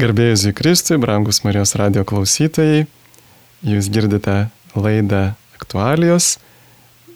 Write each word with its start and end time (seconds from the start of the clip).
Garbėjus 0.00 0.46
į 0.48 0.50
Kristui, 0.56 0.96
brangus 0.96 1.42
Marijos 1.44 1.74
radio 1.76 2.06
klausytojai, 2.08 2.86
jūs 3.68 3.88
girdite 3.92 4.46
laidą 4.72 5.34
aktualijos. 5.58 6.38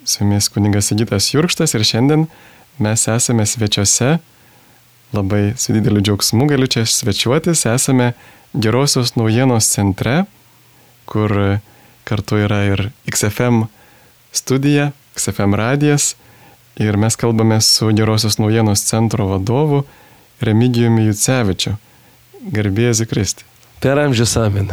Su 0.05 0.19
jumis 0.21 0.51
kuningas 0.53 0.91
Sigitas 0.91 1.31
Jurkštas 1.33 1.73
ir 1.79 1.85
šiandien 1.89 2.27
mes 2.85 3.05
esame 3.09 3.47
svečiuose. 3.49 4.19
Labai 5.17 5.55
su 5.57 5.73
dideliu 5.73 6.03
džiaugsmu 6.05 6.45
galiu 6.51 6.69
čia 6.69 6.83
svečiuotis. 6.85 7.65
Esame 7.73 8.11
gerosios 8.53 9.15
naujienos 9.17 9.71
centre, 9.73 10.27
kur 11.09 11.33
kartu 12.05 12.43
yra 12.43 12.61
ir 12.69 12.91
XFM 13.09 13.65
studija, 14.29 14.91
XFM 15.17 15.57
radijas. 15.57 16.19
Ir 16.77 17.01
mes 17.01 17.17
kalbame 17.17 17.63
su 17.65 17.89
gerosios 17.97 18.37
naujienos 18.43 18.85
centro 18.85 19.31
vadovu 19.33 19.87
Remigijumi 20.45 21.09
Jucevičiu. 21.09 21.79
Garbėjai 22.53 23.01
Zikristi. 23.05 23.47
Per 23.81 23.99
amžius 24.01 24.37
amen. 24.41 24.69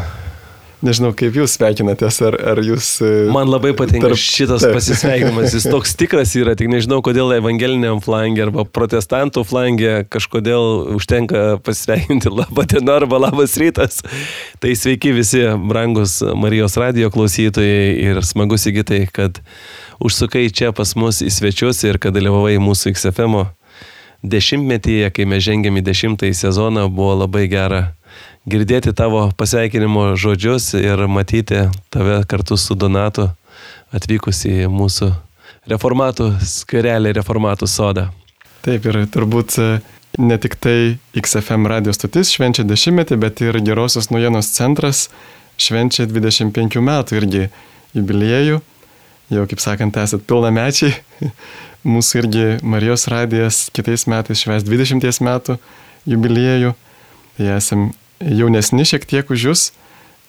Nežinau, 0.81 1.11
kaip 1.13 1.35
jūs 1.37 1.53
sveikinatės, 1.59 2.15
ar, 2.25 2.35
ar 2.53 2.59
jūs... 2.65 2.87
Man 3.29 3.51
labai 3.51 3.75
patinka 3.77 4.09
tarp... 4.09 4.17
šitas 4.17 4.63
taip. 4.63 4.73
pasisveikinimas, 4.79 5.53
jis 5.53 5.67
toks 5.69 5.93
tikras 5.99 6.33
yra, 6.39 6.55
tik 6.57 6.71
nežinau, 6.73 7.03
kodėl 7.05 7.35
evangeliniam 7.35 8.01
flangė 8.01 8.47
arba 8.47 8.65
protestantų 8.65 9.43
flangė 9.45 9.93
kažkodėl 10.09 10.95
užtenka 10.97 11.61
pasisveikinti 11.61 12.33
labą 12.39 12.65
dieną 12.73 12.97
arba 13.03 13.21
labas 13.27 13.53
rytas. 13.61 14.01
Tai 14.57 14.73
sveiki 14.73 15.13
visi, 15.13 15.45
brangus 15.69 16.17
Marijos 16.33 16.79
radio 16.81 17.13
klausytojai 17.13 17.93
ir 18.09 18.25
smagus 18.25 18.65
įgytai, 18.73 19.03
kad 19.13 19.37
užsukai 20.01 20.47
čia 20.49 20.73
pas 20.73 20.97
mus 20.97 21.21
į 21.21 21.29
svečius 21.29 21.85
ir 21.85 22.01
kad 22.01 22.17
dalyvavai 22.17 22.57
mūsų 22.57 22.97
XFM 22.97 23.43
dešimtmetyje, 24.23 25.09
kai 25.15 25.25
mes 25.25 25.43
žengėm 25.45 25.79
į 25.81 25.85
dešimtąjį 25.87 26.37
sezoną, 26.37 26.87
buvo 26.93 27.15
labai 27.23 27.47
gera 27.51 27.81
girdėti 28.49 28.93
tavo 28.97 29.29
pasveikinimo 29.37 30.15
žodžius 30.17 30.73
ir 30.79 31.05
matyti 31.07 31.67
tave 31.93 32.21
kartu 32.29 32.57
su 32.57 32.75
Donatu 32.75 33.29
atvykus 33.93 34.45
į 34.49 34.69
mūsų 34.71 35.11
reformatų 35.69 36.31
skverelį, 36.47 37.13
reformatų 37.19 37.69
sodą. 37.69 38.07
Taip 38.65 38.85
ir 38.89 39.03
turbūt 39.13 39.57
e, 39.61 39.67
ne 40.21 40.37
tik 40.41 40.57
tai 40.61 40.97
XFM 41.17 41.67
radio 41.69 41.93
stotis 41.93 42.33
švenčia 42.33 42.65
dešimtmetį, 42.67 43.17
bet 43.21 43.41
ir 43.45 43.57
Gerosios 43.65 44.09
naujienos 44.13 44.51
centras 44.53 45.07
švenčia 45.61 46.07
25 46.09 46.81
metų 46.81 47.17
irgi 47.21 47.47
jubiliejų. 47.97 48.61
Jau, 49.31 49.45
kaip 49.47 49.61
sakant, 49.63 49.95
esat 50.01 50.25
pilnamečiai. 50.27 50.95
Mūsų 51.87 52.19
irgi 52.21 52.45
Marijos 52.61 53.07
radijas 53.09 53.65
kitais 53.73 54.05
metais 54.09 54.43
šves 54.43 54.65
20 54.67 55.21
metų 55.25 55.57
jubiliejų. 56.09 56.75
Tai 57.37 57.47
esam 57.55 57.87
jaunesni 58.21 58.85
šiek 58.85 59.07
tiek 59.09 59.31
už 59.33 59.45
jūs, 59.49 59.63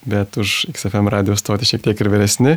bet 0.08 0.38
už 0.40 0.72
XFM 0.72 1.10
radio 1.12 1.36
stoti 1.36 1.68
šiek 1.68 1.84
tiek 1.84 2.00
ir 2.00 2.08
vyresni. 2.12 2.56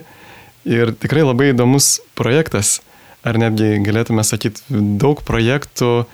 Ir 0.65 0.93
tikrai 0.95 1.25
labai 1.25 1.51
įdomus 1.51 1.99
projektas, 2.17 2.79
ar 3.25 3.37
netgi 3.41 3.81
galėtume 3.85 4.23
sakyti, 4.25 4.63
daug 4.71 5.19
projektų, 5.27 6.05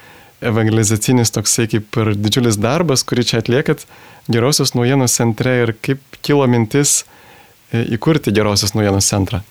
evangelizacinis 0.42 1.32
toksai 1.32 1.68
kaip 1.70 2.02
ir 2.02 2.16
didžiulis 2.18 2.58
darbas, 2.58 3.06
kurį 3.06 3.28
čia 3.30 3.42
atliekat 3.44 3.86
Gerosios 4.32 4.74
naujienos 4.74 5.14
centre 5.18 5.54
ir 5.64 5.76
kaip 5.86 6.02
kilo 6.26 6.46
mintis 6.50 7.04
e, 7.72 7.86
įkurti 7.96 8.34
Gerosios 8.34 8.74
naujienos 8.74 9.10
centrą. 9.10 9.42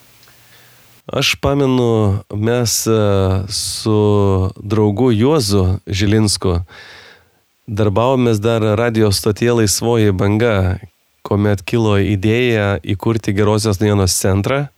Aš 1.11 1.35
pamenu, 1.43 2.23
mes 2.31 2.87
e, 2.87 2.91
su 3.49 4.51
draugu 4.63 5.13
Juozu 5.13 5.79
Žilinsku 5.87 6.61
Darbavomės 7.67 8.39
dar 8.43 8.63
radio 8.79 9.13
stotie 9.15 9.51
Laisvoji 9.51 10.13
banga, 10.15 10.79
kuomet 11.27 11.63
kilo 11.67 11.99
idėja 11.99 12.79
įkurti 12.83 13.33
Gerosios 13.35 13.81
naujienos 13.83 14.15
centrą. 14.23 14.69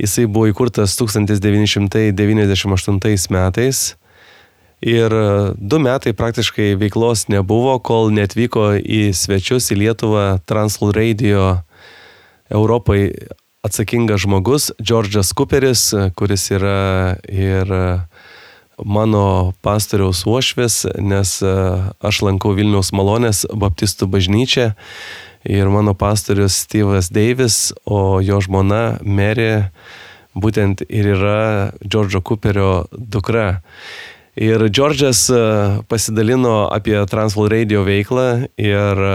Jisai 0.00 0.26
buvo 0.28 0.48
įkurtas 0.52 0.96
1998 1.00 3.32
metais. 3.32 3.96
Ir 4.84 5.10
du 5.56 5.78
metai 5.80 6.12
praktiškai 6.12 6.76
veiklos 6.80 7.28
nebuvo, 7.32 7.78
kol 7.80 8.10
netvyko 8.12 8.76
į 8.80 9.12
svečius 9.16 9.72
į 9.72 9.74
Lietuvą 9.82 10.38
Transworld 10.44 10.96
Radio 10.96 11.62
Europai 12.48 13.12
atsakingas 13.68 14.24
žmogus, 14.24 14.70
Džordžas 14.80 15.34
Cooperis, 15.36 15.92
kuris 16.16 16.48
yra 16.56 17.16
ir 17.28 17.70
mano 18.84 19.52
pastoriaus 19.62 20.24
uošvis, 20.26 20.86
nes 20.98 21.42
e, 21.42 21.54
aš 22.00 22.22
lankau 22.22 22.54
Vilniaus 22.56 22.92
malonės 22.94 23.44
baptistų 23.50 24.08
bažnyčią 24.12 24.70
ir 25.48 25.70
mano 25.72 25.94
pastorius 25.98 26.56
Steve'as 26.64 27.10
Deivis, 27.14 27.72
o 27.86 28.20
jo 28.22 28.40
žmona 28.44 28.98
Mary 29.02 29.68
būtent 30.38 30.84
ir 30.86 31.12
yra 31.16 31.40
Džordžo 31.82 32.22
Cooperio 32.22 32.86
dukra. 32.92 33.60
Ir 34.38 34.68
Džordžas 34.70 35.26
e, 35.34 35.42
pasidalino 35.90 36.68
apie 36.70 37.00
Transworld 37.10 37.50
Radio 37.54 37.82
veiklą 37.86 38.46
ir 38.54 39.06
e, 39.10 39.14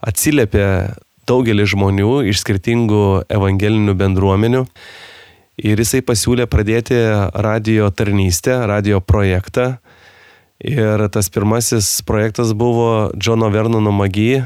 atsiliepė 0.00 0.68
daugelį 1.28 1.66
žmonių 1.74 2.22
iš 2.30 2.42
skirtingų 2.42 3.04
evangelinių 3.32 3.94
bendruomenių. 3.98 4.64
Ir 5.62 5.82
jisai 5.82 6.00
pasiūlė 6.04 6.48
pradėti 6.50 6.96
radio 7.34 7.90
tarnystę, 7.92 8.56
radio 8.66 9.02
projektą. 9.04 9.76
Ir 10.62 11.08
tas 11.12 11.28
pirmasis 11.32 12.00
projektas 12.06 12.54
buvo 12.54 13.10
Džono 13.18 13.50
Vernono 13.52 13.92
Magi 13.92 14.40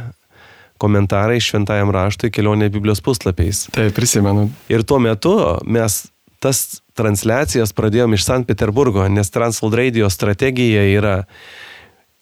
komentarai 0.81 1.39
šventajam 1.41 1.91
raštui 1.95 2.31
kelionė 2.33 2.69
Biblijos 2.73 3.01
puslapiais. 3.05 3.67
Taip, 3.73 3.95
prisimenu. 3.97 4.49
Ir 4.73 4.85
tuo 4.85 4.99
metu 5.01 5.33
mes 5.65 6.05
tas 6.43 6.83
transliacijas 6.97 7.73
pradėjom 7.77 8.17
iš 8.17 8.27
Sankt 8.27 8.51
Peterburgo, 8.51 9.07
nes 9.09 9.33
Transworld 9.33 9.77
Radio 9.79 10.11
strategija 10.13 10.85
yra 10.89 11.17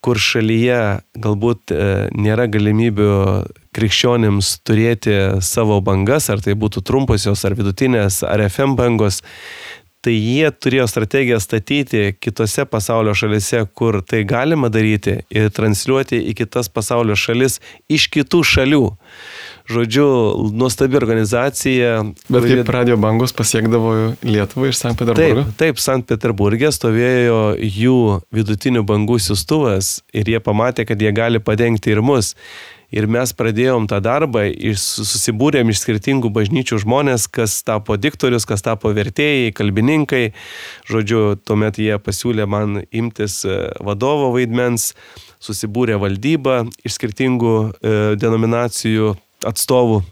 kur 0.04 0.20
šalyje 0.20 0.80
galbūt 1.16 1.72
e, 1.72 1.84
nėra 2.12 2.44
galimybių 2.52 3.12
krikščionims 3.74 4.58
turėti 4.66 5.14
savo 5.44 5.80
bangas, 5.84 6.28
ar 6.30 6.42
tai 6.44 6.56
būtų 6.58 6.84
trumposios, 6.84 7.44
ar 7.48 7.56
vidutinės, 7.56 8.20
ar 8.28 8.44
FM 8.44 8.76
bangos, 8.78 9.22
tai 10.04 10.12
jie 10.12 10.50
turėjo 10.52 10.84
strategiją 10.90 11.38
statyti 11.40 12.10
kitose 12.20 12.66
pasaulio 12.68 13.14
šalise, 13.16 13.62
kur 13.72 14.02
tai 14.04 14.22
galima 14.28 14.68
daryti 14.68 15.22
ir 15.32 15.48
transliuoti 15.56 16.20
į 16.30 16.36
kitas 16.42 16.68
pasaulio 16.68 17.16
šalis 17.16 17.60
iš 17.88 18.10
kitų 18.12 18.42
šalių. 18.52 18.84
Žodžiu, 19.64 20.06
nuostabi 20.52 20.96
organizacija. 20.96 22.04
Bet 22.28 22.44
kaip 22.44 22.68
radio 22.68 22.98
bangos 23.00 23.32
pasiekdavo 23.32 23.94
Lietuvą 24.20 24.68
iš 24.68 24.82
Sankt 24.82 25.00
Peterburgo? 25.00 25.46
Taip, 25.46 25.56
taip 25.62 25.80
Sankt 25.80 26.10
Peterburgė 26.10 26.68
stovėjo 26.74 27.38
jų 27.56 27.98
vidutinių 28.36 28.84
bangų 28.84 29.16
siustuvas 29.24 30.02
ir 30.12 30.28
jie 30.28 30.42
pamatė, 30.44 30.84
kad 30.84 31.00
jie 31.00 31.14
gali 31.16 31.40
padengti 31.40 31.94
ir 31.96 32.04
mus. 32.04 32.34
Ir 32.94 33.08
mes 33.10 33.32
pradėjom 33.34 33.88
tą 33.90 33.98
darbą, 34.04 34.44
susibūrėm 34.78 35.72
iš 35.72 35.80
skirtingų 35.82 36.28
bažnyčių 36.36 36.82
žmonės, 36.84 37.24
kas 37.32 37.56
tapo 37.66 37.96
diktorius, 37.98 38.44
kas 38.46 38.62
tapo 38.62 38.92
vertėjai, 38.94 39.50
kalbininkai. 39.56 40.24
Žodžiu, 40.92 41.24
tuomet 41.40 41.80
jie 41.80 41.96
pasiūlė 41.98 42.46
man 42.46 42.84
imtis 42.92 43.40
e, 43.48 43.58
vadovo 43.82 44.28
vaidmens, 44.36 44.92
susibūrė 45.42 45.96
valdyba 46.04 46.66
iš 46.84 47.00
skirtingų 47.00 47.56
e, 47.64 48.00
denominacijų 48.20 49.16
atstovų. 49.46 50.02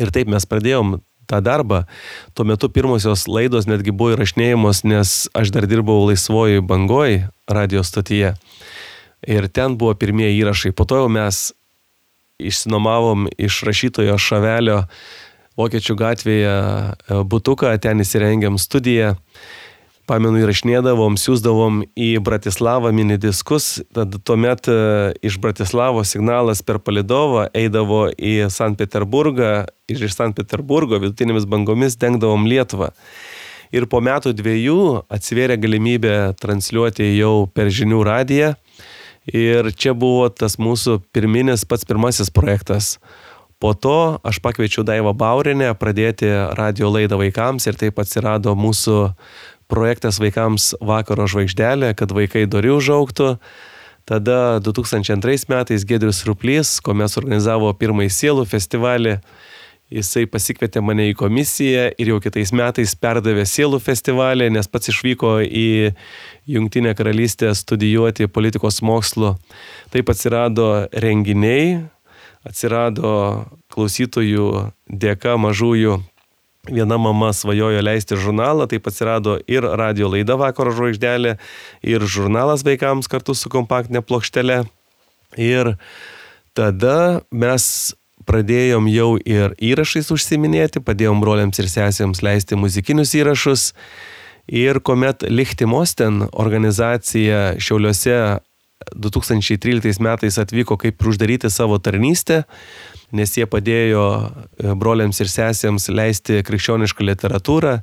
Ir 0.00 0.12
taip 0.14 0.30
mes 0.32 0.46
pradėjom 0.48 1.00
tą 1.28 1.40
darbą. 1.44 1.84
Tuo 2.34 2.44
metu 2.48 2.68
pirmosios 2.72 3.26
laidos 3.28 3.68
netgi 3.70 3.94
buvo 3.94 4.16
įrašinėjamos, 4.16 4.84
nes 4.88 5.14
aš 5.36 5.52
dar 5.54 5.68
dirbau 5.70 6.02
laisvoji 6.08 6.64
bangoj 6.64 7.22
radio 7.48 7.84
stotyje. 7.86 8.34
Ir 9.22 9.48
ten 9.48 9.76
buvo 9.78 9.94
pirmieji 9.94 10.40
įrašai. 10.42 10.74
Po 10.74 10.88
to 10.88 11.02
jau 11.04 11.10
mes 11.12 11.52
išsinomavom 12.42 13.28
iš 13.38 13.62
rašytojo 13.68 14.18
Šavelio 14.18 14.82
Vokiečių 15.52 15.94
gatvėje 16.00 16.52
e, 16.52 17.16
butuką, 17.28 17.74
ten 17.76 18.00
įsirengėm 18.00 18.56
studiją 18.58 19.12
pamenu, 20.12 20.42
įrašinėdavom, 20.42 21.16
siūsdavom 21.16 21.82
į 21.96 22.10
Bratislavą 22.24 22.90
mini 22.92 23.16
diskus, 23.20 23.78
tad 23.96 24.12
tuomet 24.26 24.68
e, 24.68 24.74
iš 25.24 25.38
Bratislavo 25.40 26.02
signalas 26.04 26.60
per 26.66 26.82
palidovą 26.84 27.46
eidavo 27.56 28.04
į 28.12 28.50
Sankt 28.52 28.82
Peterburgą 28.82 29.52
ir 29.88 30.04
iš 30.04 30.16
Sankt 30.18 30.36
Peterburgo 30.36 31.00
vidutinėmis 31.00 31.48
bangomis 31.48 31.96
dengdavom 31.96 32.44
Lietuvą. 32.50 32.90
Ir 33.72 33.86
po 33.88 34.02
metų 34.04 34.34
dviejų 34.36 34.82
atsivėrė 35.08 35.56
galimybė 35.62 36.16
transliuoti 36.42 37.14
jau 37.14 37.46
per 37.48 37.72
žinių 37.72 38.02
radiją. 38.04 38.50
Ir 39.32 39.70
čia 39.72 39.94
buvo 39.96 40.26
tas 40.28 40.58
mūsų 40.60 40.98
pirminis, 41.14 41.64
pats 41.64 41.88
pirmasis 41.88 42.28
projektas. 42.34 42.98
Po 43.62 43.72
to 43.78 44.18
aš 44.26 44.42
pakviečiau 44.44 44.84
Daivą 44.84 45.14
Baurinę 45.16 45.70
pradėti 45.78 46.28
radio 46.58 46.90
laidą 46.90 47.16
vaikams 47.20 47.70
ir 47.70 47.78
taip 47.80 48.02
atsirado 48.02 48.52
mūsų 48.58 48.98
projektas 49.72 50.20
vaikams 50.20 50.72
vakaro 50.84 51.24
žvaigždelė, 51.30 51.94
kad 51.96 52.12
vaikai 52.12 52.44
dori 52.50 52.72
užauktų. 52.74 53.36
Tada 54.04 54.58
2002 54.60 55.46
metais 55.48 55.86
Gedrius 55.86 56.24
Ruplys, 56.26 56.80
ko 56.82 56.92
mes 56.98 57.14
organizavo 57.20 57.70
pirmąjį 57.78 58.10
sielų 58.10 58.44
festivalį, 58.50 59.16
jisai 59.92 60.24
pasikvietė 60.30 60.82
mane 60.82 61.06
į 61.10 61.16
komisiją 61.20 61.86
ir 62.00 62.10
jau 62.10 62.18
kitais 62.24 62.52
metais 62.56 62.94
perdavė 62.98 63.46
sielų 63.48 63.78
festivalį, 63.84 64.50
nes 64.56 64.68
pats 64.68 64.90
išvyko 64.92 65.36
į 65.46 65.66
Junktinę 66.50 66.96
karalystę 66.98 67.52
studijuoti 67.54 68.26
politikos 68.26 68.82
mokslo. 68.82 69.36
Taip 69.94 70.10
atsirado 70.10 70.88
renginiai, 70.90 71.84
atsirado 72.42 73.12
klausytojų 73.70 74.48
dėka 74.90 75.38
mažųjų 75.38 76.00
Viena 76.70 76.94
mama 76.94 77.32
svajojo 77.34 77.80
leisti 77.82 78.14
žurnalą, 78.14 78.68
taip 78.70 78.86
atsirado 78.86 79.32
ir 79.50 79.64
radio 79.66 80.06
laida 80.12 80.36
vakaro 80.38 80.70
žvaigždelė, 80.70 81.32
ir 81.82 82.04
žurnalas 82.06 82.62
vaikams 82.62 83.10
kartu 83.10 83.34
su 83.34 83.50
kompaktinė 83.50 83.98
plokštelė. 84.06 84.60
Ir 85.42 85.72
tada 86.54 87.24
mes 87.34 87.66
pradėjom 88.30 88.86
jau 88.94 89.08
ir 89.18 89.56
įrašais 89.58 90.12
užsiminėti, 90.14 90.84
padėjom 90.86 91.18
broliams 91.24 91.58
ir 91.58 91.66
sesėms 91.66 92.22
leisti 92.22 92.54
muzikinius 92.54 93.16
įrašus. 93.18 93.66
Ir 94.46 94.78
kuomet 94.86 95.26
Lichtimosten 95.26 96.28
organizacija 96.30 97.56
Šiauliuose 97.58 98.38
2013 98.94 99.98
metais 99.98 100.38
atvyko 100.38 100.78
kaip 100.78 101.02
uždaryti 101.06 101.50
savo 101.50 101.78
tarnystę, 101.82 102.44
nes 103.12 103.32
jie 103.36 103.46
padėjo 103.48 104.04
e, 104.16 104.72
broliams 104.78 105.20
ir 105.22 105.30
sesėms 105.30 105.88
leisti 105.92 106.40
krikščionišką 106.46 107.06
literatūrą 107.06 107.76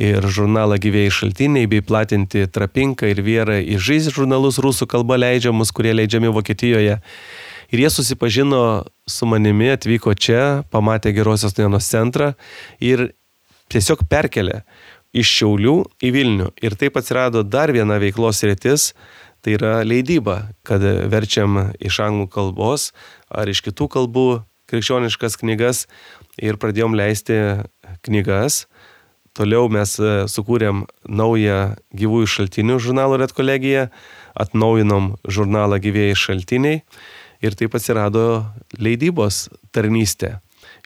ir 0.00 0.26
žurnalą 0.26 0.78
gyvėjai 0.82 1.14
šaltiniai, 1.18 1.68
bei 1.70 1.84
platinti 1.84 2.46
Trapinką 2.48 3.10
ir 3.12 3.22
Vierą 3.24 3.60
į 3.60 3.78
Žaiz 3.82 4.10
žurnalus 4.16 4.60
rusų 4.62 4.88
kalba 4.90 5.20
leidžiamus, 5.20 5.72
kurie 5.76 5.94
leidžiami 5.96 6.32
Vokietijoje. 6.32 6.98
Ir 7.72 7.80
jie 7.80 7.88
susipažino 7.88 8.62
su 9.08 9.28
manimi, 9.28 9.70
atvyko 9.72 10.12
čia, 10.12 10.64
pamatė 10.72 11.14
Gerosios 11.16 11.56
Dienos 11.56 11.88
centrą 11.88 12.34
ir 12.80 13.10
tiesiog 13.72 14.04
perkelė 14.08 14.62
iš 15.16 15.28
Šiaulių 15.38 15.76
į 16.04 16.12
Vilnių. 16.12 16.48
Ir 16.64 16.76
taip 16.80 16.96
atsirado 17.00 17.44
dar 17.44 17.72
viena 17.72 17.98
veiklos 18.00 18.42
rytis, 18.44 18.92
tai 19.42 19.56
yra 19.56 19.80
leidyba, 19.84 20.52
kad 20.66 20.84
verčiam 21.12 21.72
iš 21.82 21.98
anglų 22.04 22.28
kalbos 22.32 22.90
ar 23.32 23.50
iš 23.50 23.64
kitų 23.66 23.88
kalbų 23.96 24.28
krikščioniškas 24.72 25.38
knygas 25.42 25.86
ir 26.40 26.58
pradėjom 26.60 26.96
leisti 26.98 27.38
knygas. 28.06 28.66
Toliau 29.36 29.70
mes 29.72 29.94
e, 29.96 30.12
sukūrėm 30.28 30.84
naują 31.08 31.58
gyvųjų 31.96 32.28
šaltinių 32.28 32.76
žurnalo 32.84 33.16
Redkolegija, 33.20 33.86
atnaujinom 34.36 35.14
žurnalą 35.24 35.78
gyvėjai 35.80 36.18
šaltiniai 36.20 36.82
ir 37.42 37.56
taip 37.56 37.76
atsirado 37.78 38.44
leidybos 38.76 39.46
tarnystė 39.72 40.36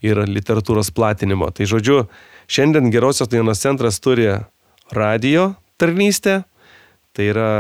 ir 0.07 0.23
literatūros 0.31 0.93
platinimo. 0.95 1.51
Tai 1.51 1.67
žodžiu, 1.69 2.05
šiandien 2.47 2.93
Gerosios 2.95 3.31
dienos 3.33 3.63
centras 3.65 3.99
turi 4.03 4.29
radio 4.95 5.55
tarnystę, 5.81 6.45
tai 7.17 7.31
yra 7.33 7.51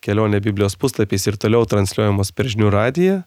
kelionė 0.00 0.40
Biblijos 0.40 0.78
puslapiais 0.80 1.26
ir 1.28 1.36
toliau 1.36 1.66
transliuojamos 1.68 2.32
per 2.32 2.48
žinių 2.48 2.72
radiją. 2.72 3.20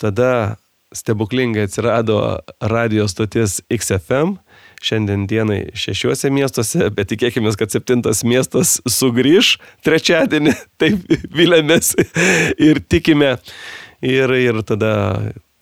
Tada 0.00 0.56
stebuklingai 0.94 1.66
atsirado 1.68 2.38
radio 2.60 3.08
stotis 3.08 3.60
XFM, 3.72 4.36
šiandien 4.82 5.26
dienai 5.28 5.60
šešiuose 5.76 6.30
miestuose, 6.32 6.90
bet 6.94 7.10
tikėkime, 7.12 7.50
kad 7.58 7.74
septintas 7.74 8.22
miestas 8.24 8.78
sugrįž 8.88 9.56
trečiadienį, 9.86 10.54
taip 10.80 11.18
vilėmės 11.34 11.94
ir 12.58 12.82
tikime. 12.86 13.36
Ir, 13.98 14.30
ir 14.30 14.60
tada 14.62 14.92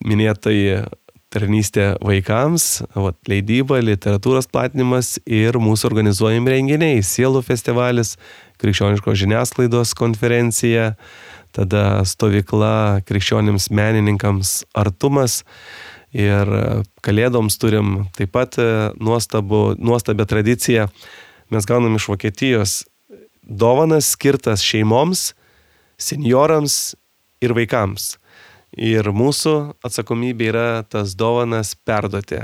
minėtai 0.04 0.84
tarnystė 1.32 1.94
vaikams, 2.04 2.82
vat, 2.94 3.16
leidyba, 3.28 3.80
literatūros 3.84 4.48
platinimas 4.52 5.16
ir 5.24 5.56
mūsų 5.60 5.88
organizuojami 5.90 6.52
renginiai, 6.52 7.00
sielų 7.04 7.42
festivalis, 7.44 8.14
krikščioniškos 8.62 9.18
žiniasklaidos 9.20 9.92
konferencija, 9.98 10.94
tada 11.56 12.04
stovykla 12.04 13.02
krikščionims 13.08 13.70
menininkams 13.72 14.60
artumas. 14.76 15.42
Ir 16.16 16.48
kalėdoms 17.04 17.58
turim 17.60 18.06
taip 18.16 18.32
pat 18.36 18.56
e, 18.62 18.68
nuostabu, 19.02 19.74
nuostabią 19.76 20.24
tradiciją. 20.28 20.86
Mes 21.52 21.66
gaunam 21.68 21.98
iš 21.98 22.08
Vokietijos 22.08 22.84
dovanas 23.42 24.12
skirtas 24.14 24.64
šeimoms, 24.64 25.32
seniorams 25.98 26.96
ir 27.44 27.54
vaikams. 27.56 28.16
Ir 28.76 29.08
mūsų 29.12 29.56
atsakomybė 29.86 30.50
yra 30.50 30.68
tas 30.88 31.14
dovanas 31.16 31.74
perduoti. 31.76 32.42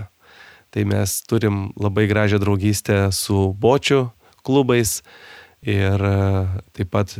Tai 0.73 0.85
mes 0.89 1.19
turim 1.29 1.67
labai 1.77 2.07
gražią 2.09 2.41
draugystę 2.41 2.99
su 3.13 3.51
bočių 3.61 4.07
klubais 4.47 5.01
ir 5.63 6.03
e, 6.03 6.15
taip 6.73 6.93
pat 6.93 7.17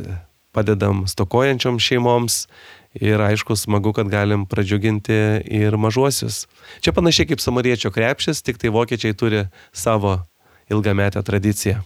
padedam 0.53 1.03
stokojančiom 1.09 1.79
šeimoms 1.81 2.45
ir 2.93 3.21
aišku 3.21 3.55
smagu, 3.57 3.93
kad 3.93 4.09
galim 4.09 4.45
pradžiuginti 4.45 5.17
ir 5.49 5.77
mažuosius. 5.77 6.45
Čia 6.85 6.93
panašiai 6.93 7.31
kaip 7.31 7.41
samariečio 7.41 7.91
krepšis, 7.91 8.43
tik 8.45 8.61
tai 8.61 8.69
vokiečiai 8.73 9.17
turi 9.17 9.47
savo 9.73 10.19
ilgametę 10.69 11.23
tradiciją. 11.25 11.81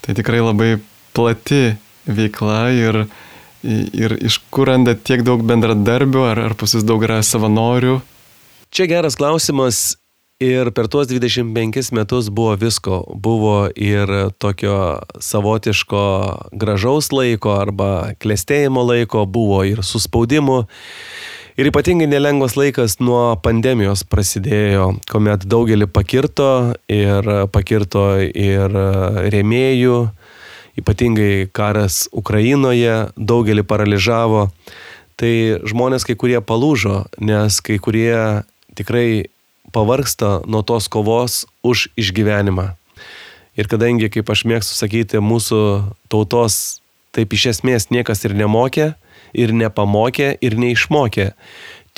Tai 0.00 0.16
tikrai 0.16 0.40
labai 0.40 0.78
plati 1.12 1.76
veikla 2.08 2.70
ir, 2.72 3.02
ir 3.92 4.16
iš 4.24 4.40
kur 4.50 4.72
randa 4.72 4.96
tiek 4.96 5.22
daug 5.26 5.44
bendradarbių, 5.44 6.24
ar, 6.32 6.44
ar 6.48 6.56
pas 6.56 6.72
jūs 6.74 6.86
daug 6.88 7.04
yra 7.04 7.20
savanorių? 7.26 8.00
Čia 8.70 8.86
geras 8.88 9.18
klausimas 9.20 9.99
Ir 10.40 10.70
per 10.72 10.86
tuos 10.88 11.04
25 11.04 11.90
metus 11.92 12.30
buvo 12.32 12.54
visko. 12.56 13.02
Buvo 13.12 13.68
ir 13.76 14.08
tokio 14.40 15.02
savotiško 15.20 16.04
gražaus 16.56 17.10
laiko 17.12 17.58
arba 17.60 18.14
klėstėjimo 18.16 18.80
laiko, 18.88 19.26
buvo 19.28 19.58
ir 19.68 19.82
suspaudimų. 19.84 20.62
Ir 21.60 21.68
ypatingai 21.68 22.06
nelengvas 22.08 22.56
laikas 22.56 22.96
nuo 23.04 23.34
pandemijos 23.44 24.00
prasidėjo, 24.08 24.86
kuomet 25.12 25.44
daugelį 25.44 25.90
pakirto 25.92 26.72
ir 26.88 27.28
pakirto 27.52 28.04
ir 28.24 28.78
rėmėjų, 29.34 29.98
ypatingai 30.80 31.50
karas 31.52 32.06
Ukrainoje 32.16 33.10
daugelį 33.20 33.66
paralyžavo. 33.68 34.46
Tai 35.20 35.34
žmonės 35.68 36.08
kai 36.08 36.16
kurie 36.16 36.40
palūžo, 36.40 37.02
nes 37.20 37.60
kai 37.60 37.76
kurie 37.76 38.16
tikrai 38.72 39.28
pavarksta 39.72 40.40
nuo 40.46 40.62
tos 40.66 40.88
kovos 40.92 41.44
už 41.62 41.88
išgyvenimą. 42.00 42.74
Ir 43.58 43.68
kadangi, 43.68 44.08
kaip 44.12 44.30
aš 44.30 44.46
mėgstu 44.48 44.78
sakyti, 44.78 45.20
mūsų 45.20 45.60
tautos 46.12 46.80
taip 47.14 47.34
iš 47.34 47.50
esmės 47.56 47.90
niekas 47.90 48.24
ir 48.24 48.36
nemokė, 48.38 48.94
ir 49.34 49.52
nepamokė, 49.54 50.32
ir 50.40 50.56
neišmokė 50.58 51.32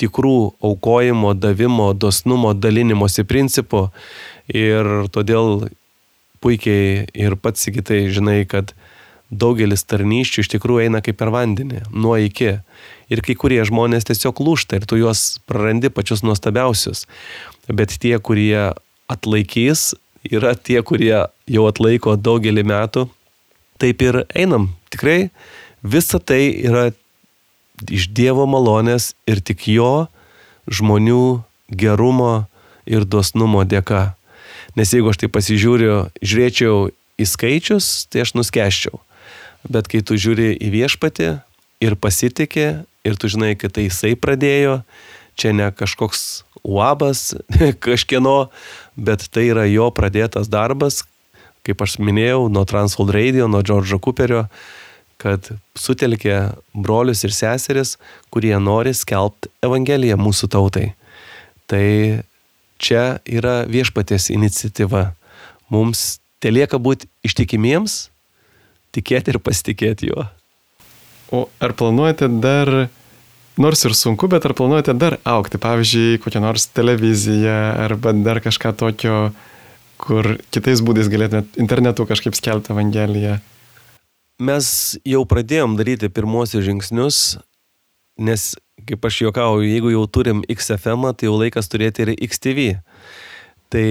tikrų 0.01 0.53
aukojimo, 0.63 1.33
davimo, 1.37 1.91
dosnumo, 1.93 2.53
dalinimosi 2.53 3.25
principų. 3.29 3.87
Ir 4.49 5.07
todėl 5.13 5.69
puikiai 6.43 7.05
ir 7.15 7.37
pats 7.39 7.63
sigitai 7.63 8.07
žinai, 8.11 8.43
kad 8.49 8.73
daugelis 9.39 9.85
tarnyščių 9.89 10.43
iš 10.43 10.51
tikrųjų 10.55 10.87
eina 10.87 11.01
kaip 11.05 11.17
per 11.19 11.31
vandenį, 11.33 11.87
nuo 11.91 12.15
iki. 12.21 12.59
Ir 13.11 13.21
kai 13.25 13.35
kurie 13.37 13.59
žmonės 13.67 14.07
tiesiog 14.09 14.39
lūšta 14.41 14.79
ir 14.79 14.87
tu 14.89 14.97
juos 14.97 15.39
prarandi 15.49 15.91
pačius 15.93 16.23
nuostabiausius 16.25 17.03
bet 17.67 17.95
tie, 17.99 18.17
kurie 18.19 18.73
atlaikys, 19.11 19.93
yra 20.27 20.55
tie, 20.55 20.81
kurie 20.83 21.27
jau 21.47 21.67
atlaiko 21.69 22.15
daugelį 22.19 22.65
metų. 22.67 23.07
Taip 23.81 24.03
ir 24.05 24.23
einam. 24.35 24.71
Tikrai 24.93 25.29
visa 25.83 26.19
tai 26.19 26.53
yra 26.63 26.91
iš 27.89 28.09
Dievo 28.15 28.45
malonės 28.47 29.13
ir 29.27 29.41
tik 29.43 29.67
jo 29.67 30.07
žmonių 30.71 31.43
gerumo 31.73 32.45
ir 32.87 33.07
dosnumo 33.07 33.63
dėka. 33.67 34.13
Nes 34.77 34.93
jeigu 34.93 35.11
aš 35.11 35.23
tai 35.23 35.29
pasižiūriu, 35.29 35.95
žiūrėčiau 36.23 36.91
į 37.19 37.25
skaičius, 37.29 38.07
tai 38.09 38.23
aš 38.23 38.33
nuskeščiau. 38.37 39.01
Bet 39.69 39.87
kai 39.91 40.03
tu 40.03 40.17
žiūri 40.19 40.53
į 40.59 40.71
viešpatį 40.73 41.29
ir 41.83 41.95
pasitikė, 41.99 42.67
ir 43.07 43.19
tu 43.19 43.29
žinai, 43.31 43.53
kad 43.59 43.75
tai 43.75 43.87
jisai 43.87 44.13
pradėjo, 44.19 44.81
čia 45.39 45.53
ne 45.55 45.69
kažkoks 45.71 46.43
uabas 46.63 47.33
kažkieno, 47.85 48.49
bet 48.95 49.27
tai 49.31 49.49
yra 49.51 49.65
jo 49.69 49.89
pradėtas 49.95 50.51
darbas, 50.51 51.03
kaip 51.63 51.83
aš 51.83 51.97
minėjau, 52.03 52.47
nuo 52.51 52.65
Transworld 52.67 53.13
Radio, 53.15 53.47
nuo 53.47 53.63
Džordžo 53.63 53.99
Cooperio, 54.03 54.47
kad 55.21 55.47
sutelkė 55.79 56.51
brolius 56.75 57.23
ir 57.23 57.31
seseris, 57.31 57.95
kurie 58.33 58.55
nori 58.59 58.91
skelbti 58.97 59.51
Evangeliją 59.63 60.17
mūsų 60.19 60.49
tautai. 60.51 60.89
Tai 61.71 61.85
čia 62.83 63.03
yra 63.23 63.61
viešpatės 63.69 64.27
iniciatyva. 64.33 65.13
Mums 65.71 66.19
telieka 66.43 66.75
būti 66.75 67.07
ištikimiems, 67.23 68.09
tikėti 68.93 69.33
ir 69.33 69.39
pasitikėti 69.43 70.11
juo. 70.11 70.27
O 71.33 71.47
ar 71.63 71.73
planuojate 71.77 72.29
dar, 72.43 72.69
nors 73.57 73.81
ir 73.87 73.95
sunku, 73.97 74.29
bet 74.29 74.45
ar 74.45 74.53
planuojate 74.57 74.93
dar 74.97 75.17
aukti, 75.25 75.61
pavyzdžiui, 75.61 76.19
kokią 76.21 76.43
nors 76.43 76.67
televiziją 76.75 77.55
arba 77.87 78.13
dar 78.13 78.41
kažką 78.43 78.75
tokio, 78.77 79.17
kur 80.03 80.35
kitais 80.53 80.83
būdais 80.85 81.09
galėtumėte 81.09 81.61
internetu 81.63 82.05
kažkaip 82.09 82.37
skelbti 82.37 82.73
Evangeliją? 82.75 83.39
Mes 84.43 84.67
jau 85.07 85.23
pradėjom 85.29 85.77
daryti 85.79 86.09
pirmosius 86.11 86.65
žingsnius, 86.65 87.19
nes, 88.19 88.45
kaip 88.89 89.05
aš 89.05 89.19
juokauju, 89.27 89.67
jeigu 89.69 89.93
jau 89.93 90.05
turim 90.09 90.41
XFM, 90.49 91.13
tai 91.17 91.29
jau 91.29 91.37
laikas 91.37 91.69
turėti 91.71 92.05
ir 92.05 92.13
XTV. 92.17 92.69
Tai 93.73 93.87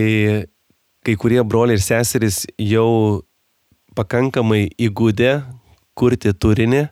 kai 1.02 1.14
kurie 1.18 1.40
broliai 1.42 1.78
ir 1.78 1.82
seserys 1.82 2.44
jau 2.60 3.22
pakankamai 3.96 4.66
įgūdę 4.80 5.32
kurti 5.98 6.32
turinį 6.32 6.86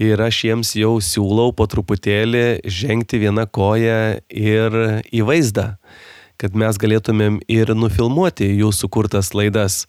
ir 0.00 0.22
aš 0.24 0.44
jiems 0.46 0.72
jau 0.78 0.94
siūlau 1.04 1.50
po 1.56 1.66
truputėlį 1.70 2.62
žengti 2.64 3.20
vieną 3.20 3.46
koją 3.52 4.20
ir 4.28 4.78
į 5.12 5.24
vaizdą, 5.28 5.74
kad 6.40 6.56
mes 6.56 6.80
galėtumėm 6.80 7.40
ir 7.50 7.74
nufilmuoti 7.76 8.48
jų 8.62 8.72
sukurtas 8.76 9.34
laidas. 9.36 9.84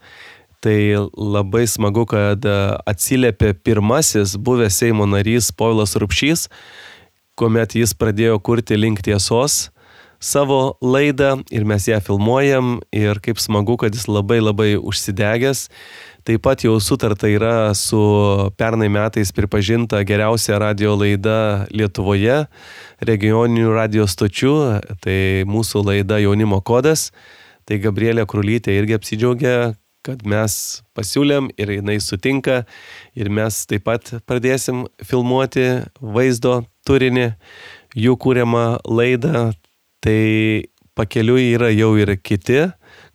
Tai 0.61 0.77
labai 1.17 1.63
smagu, 1.65 2.03
kad 2.05 2.45
atsiliepė 2.45 3.55
pirmasis 3.65 4.35
buvęs 4.37 4.75
Seimo 4.77 5.07
narys 5.09 5.49
Povilas 5.57 5.95
Rupšys, 5.97 6.51
kuomet 7.33 7.73
jis 7.79 7.95
pradėjo 7.97 8.37
kurti 8.45 8.77
link 8.77 9.01
tiesos 9.01 9.71
savo 10.21 10.77
laidą 10.81 11.41
ir 11.49 11.65
mes 11.65 11.87
ją 11.89 11.97
filmuojam 12.05 12.77
ir 12.93 13.19
kaip 13.25 13.41
smagu, 13.41 13.75
kad 13.81 13.95
jis 13.97 14.05
labai 14.07 14.37
labai 14.39 14.75
užsidegęs. 14.77 15.65
Taip 16.27 16.43
pat 16.45 16.61
jau 16.61 16.75
sutarta 16.83 17.29
yra 17.31 17.73
su 17.73 17.99
pernai 18.57 18.89
metais 18.93 19.31
pripažinta 19.33 20.03
geriausia 20.05 20.59
radio 20.61 20.93
laida 20.93 21.67
Lietuvoje, 21.73 22.43
regioninių 23.01 23.71
radio 23.73 24.05
stočių, 24.05 24.55
tai 25.01 25.17
mūsų 25.49 25.85
laida 25.87 26.19
Jaunimo 26.21 26.61
kodas. 26.61 27.09
Tai 27.65 27.79
Gabrielė 27.81 28.27
Krulytė 28.29 28.75
irgi 28.77 28.97
apsidžiaugia, 28.97 29.55
kad 30.05 30.21
mes 30.25 30.81
pasiūlėm 30.97 31.49
ir 31.61 31.75
jinai 31.77 31.97
sutinka. 32.01 32.63
Ir 33.17 33.29
mes 33.33 33.63
taip 33.69 33.85
pat 33.89 34.13
pradėsim 34.29 34.85
filmuoti 35.05 35.67
vaizdo 36.01 36.61
turinį, 36.85 37.31
jų 37.97 38.17
kūriamą 38.21 38.65
laidą, 38.89 39.51
Tai 40.01 40.65
pakeliui 40.97 41.51
yra 41.53 41.69
jau 41.69 41.93
ir 42.01 42.15
kiti, 42.25 42.63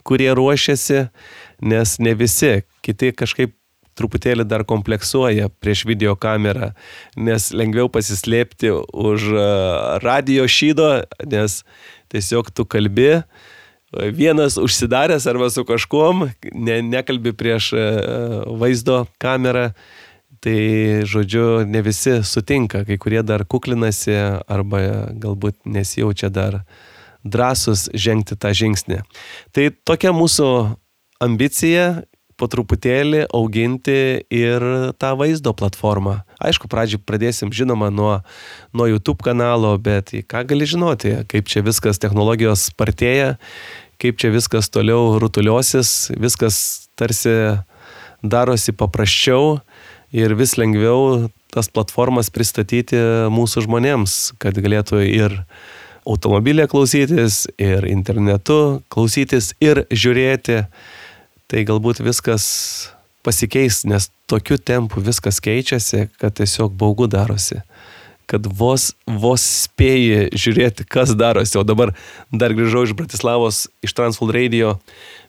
kurie 0.07 0.31
ruošiasi, 0.37 1.07
nes 1.67 1.97
ne 2.03 2.15
visi, 2.19 2.61
kiti 2.87 3.13
kažkaip 3.17 3.55
truputėlį 3.97 4.45
dar 4.45 4.65
kompleksuoja 4.69 5.49
prieš 5.63 5.87
video 5.89 6.15
kamerą, 6.21 6.73
nes 7.17 7.49
lengviau 7.57 7.89
pasislėpti 7.93 8.73
už 8.93 9.29
e, 9.33 9.45
radio 10.05 10.45
šydo, 10.45 10.91
nes 11.25 11.63
tiesiog 12.13 12.53
tu 12.53 12.67
kalbi, 12.69 13.23
vienas 14.13 14.59
užsidaręs 14.61 15.27
arba 15.31 15.49
su 15.51 15.65
kažkuom, 15.65 16.27
ne, 16.53 16.81
nekalbi 16.83 17.33
prieš 17.33 17.73
e, 17.73 17.87
vaizdo 18.61 19.07
kamerą, 19.23 19.71
tai 20.45 21.03
žodžiu, 21.09 21.65
ne 21.67 21.81
visi 21.83 22.21
sutinka, 22.23 22.85
kai 22.87 22.99
kurie 23.03 23.23
dar 23.27 23.47
kuklinasi 23.49 24.15
arba 24.47 24.83
galbūt 25.17 25.65
nesijaučia 25.65 26.31
dar 26.31 26.61
drąsus 27.27 27.89
žengti 27.95 28.39
tą 28.39 28.53
žingsnį. 28.57 29.03
Tai 29.53 29.71
tokia 29.89 30.15
mūsų 30.17 30.49
ambicija 31.23 32.07
po 32.37 32.49
truputėlį 32.53 33.25
auginti 33.35 34.25
ir 34.33 34.65
tą 35.01 35.15
vaizdo 35.17 35.55
platformą. 35.57 36.19
Aišku, 36.37 36.69
pradžiai 36.69 37.01
pradėsim 37.01 37.53
žinoma 37.55 37.89
nuo, 37.89 38.19
nuo 38.77 38.89
YouTube 38.91 39.25
kanalo, 39.25 39.73
bet 39.81 40.13
ką 40.29 40.45
gali 40.51 40.69
žinoti, 40.69 41.17
kaip 41.33 41.49
čia 41.49 41.65
viskas 41.65 42.01
technologijos 42.03 42.69
spartėja, 42.71 43.37
kaip 44.03 44.21
čia 44.21 44.33
viskas 44.35 44.69
toliau 44.73 45.17
rutuliosis, 45.23 46.13
viskas 46.13 46.59
tarsi 46.97 47.57
darosi 48.21 48.75
paprasčiau 48.77 49.61
ir 50.13 50.37
vis 50.37 50.57
lengviau 50.61 51.31
tas 51.53 51.71
platformas 51.73 52.29
pristatyti 52.29 52.99
mūsų 53.33 53.65
žmonėms, 53.65 54.37
kad 54.43 54.59
galėtų 54.61 55.01
ir 55.09 55.41
automobilė 56.07 56.69
klausytis, 56.71 57.45
ir 57.59 57.87
internetu 57.91 58.83
klausytis, 58.93 59.53
ir 59.61 59.85
žiūrėti. 59.91 60.63
Tai 61.47 61.63
galbūt 61.67 62.03
viskas 62.03 62.47
pasikeis, 63.27 63.85
nes 63.87 64.09
tokiu 64.31 64.59
tempu 64.59 65.03
viskas 65.03 65.41
keičiasi, 65.43 66.09
kad 66.21 66.35
tiesiog 66.39 66.75
baugu 66.79 67.09
darosi. 67.11 67.61
Kad 68.27 68.49
vos, 68.59 68.89
vos 69.07 69.43
spėji 69.67 70.33
žiūrėti, 70.35 70.87
kas 70.91 71.15
darosi. 71.15 71.59
O 71.61 71.63
dabar 71.67 71.93
dar 72.35 72.55
grįžau 72.59 72.83
iš 72.87 72.97
Bratislavos, 72.99 73.67
iš 73.87 73.95
Transworld 73.95 74.35
Radio 74.35 74.75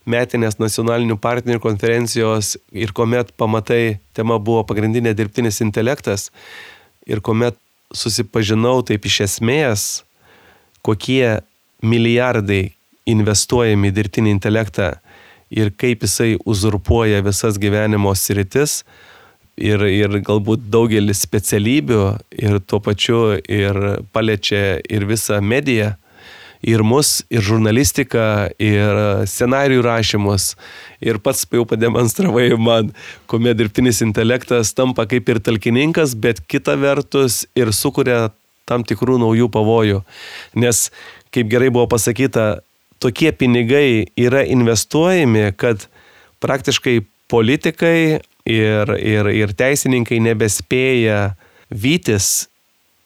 metinės 0.09 0.57
nacionalinių 0.57 1.19
partnerių 1.21 1.61
konferencijos 1.61 2.55
ir 2.71 2.93
kuomet 2.97 3.33
pamatai, 3.37 3.99
tema 4.17 4.39
buvo 4.39 4.63
pagrindinė 4.65 5.13
dirbtinis 5.17 5.61
intelektas 5.65 6.31
ir 7.05 7.21
kuomet 7.21 7.59
susipažinau 7.93 8.79
taip 8.87 9.05
iš 9.07 9.21
esmės 9.27 9.87
kokie 10.87 11.39
milijardai 11.83 12.63
investuojami 13.07 13.91
į 13.91 13.95
dirbtinį 13.99 14.33
intelektą 14.35 14.93
ir 15.53 15.71
kaip 15.79 16.03
jisai 16.03 16.35
uzurpuoja 16.45 17.21
visas 17.25 17.59
gyvenimo 17.61 18.13
sritis 18.15 18.81
ir, 19.57 19.83
ir 19.83 20.19
galbūt 20.25 20.67
daugelį 20.71 21.15
specialybių 21.15 22.01
ir 22.39 22.59
tuo 22.67 22.81
pačiu 22.83 23.21
ir 23.41 23.79
paliečia 24.13 24.79
ir 24.83 25.07
visą 25.09 25.39
mediją, 25.41 25.93
ir 26.61 26.83
mus, 26.83 27.21
ir 27.29 27.43
žurnalistiką, 27.45 28.25
ir 28.59 29.01
scenarijų 29.29 29.83
rašymus. 29.85 30.49
Ir 31.01 31.19
pats 31.23 31.45
jau 31.53 31.65
pademonstravai 31.69 32.49
man, 32.57 32.91
kuomet 33.29 33.59
dirbtinis 33.59 34.01
intelektas 34.05 34.73
tampa 34.77 35.07
kaip 35.09 35.29
ir 35.29 35.41
talkininkas, 35.43 36.15
bet 36.17 36.41
kita 36.49 36.75
vertus 36.81 37.45
ir 37.55 37.73
sukuria 37.73 38.27
tam 38.67 38.85
tikrų 38.87 39.17
naujų 39.23 39.49
pavojų. 39.53 40.01
Nes, 40.59 40.87
kaip 41.33 41.49
gerai 41.51 41.71
buvo 41.73 41.87
pasakyta, 41.91 42.59
tokie 43.03 43.31
pinigai 43.31 44.07
yra 44.19 44.43
investuojami, 44.47 45.51
kad 45.57 45.87
praktiškai 46.43 46.99
politikai 47.31 48.21
ir, 48.47 48.93
ir, 48.99 49.31
ir 49.31 49.55
teisininkai 49.57 50.19
nebespėja 50.23 51.35
vytis 51.71 52.47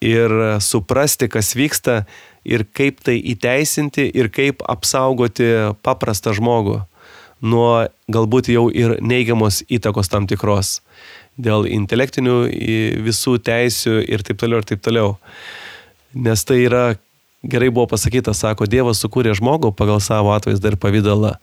ir 0.01 0.33
suprasti, 0.61 1.29
kas 1.29 1.53
vyksta 1.57 2.03
ir 2.45 2.65
kaip 2.73 3.03
tai 3.05 3.19
įteisinti 3.33 4.07
ir 4.17 4.31
kaip 4.33 4.63
apsaugoti 4.69 5.51
paprastą 5.85 6.33
žmogų 6.37 6.81
nuo 7.41 7.89
galbūt 8.11 8.51
jau 8.53 8.67
ir 8.69 8.97
neigiamos 9.01 9.61
įtakos 9.69 10.09
tam 10.13 10.27
tikros 10.29 10.79
dėl 11.41 11.67
intelektinių 11.69 12.35
visų 13.05 13.37
teisių 13.45 14.01
ir 14.07 14.25
taip 14.25 14.41
toliau 14.41 14.61
ir 14.61 14.67
taip 14.69 14.83
toliau. 14.85 15.15
Nes 16.11 16.43
tai 16.43 16.59
yra, 16.65 16.83
gerai 17.43 17.71
buvo 17.73 17.87
pasakyta, 17.93 18.33
sako, 18.37 18.67
Dievas 18.69 19.01
sukūrė 19.01 19.33
žmogų 19.37 19.71
pagal 19.77 20.01
savo 20.03 20.33
atvaizdą 20.35 20.73
ir 20.73 20.77
pavydalą. 20.81 21.35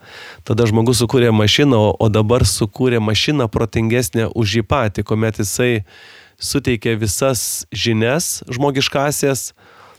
Tada 0.47 0.69
žmogus 0.69 1.00
sukūrė 1.02 1.33
mašiną, 1.35 1.81
o 1.99 2.11
dabar 2.12 2.47
sukūrė 2.47 3.00
mašiną 3.02 3.49
protingesnę 3.52 4.28
už 4.35 4.61
jį 4.61 4.67
patį, 4.69 5.07
kuomet 5.09 5.40
jisai 5.43 5.73
suteikė 6.38 6.95
visas 7.00 7.67
žinias 7.75 8.45
žmogiškasias, 8.52 9.52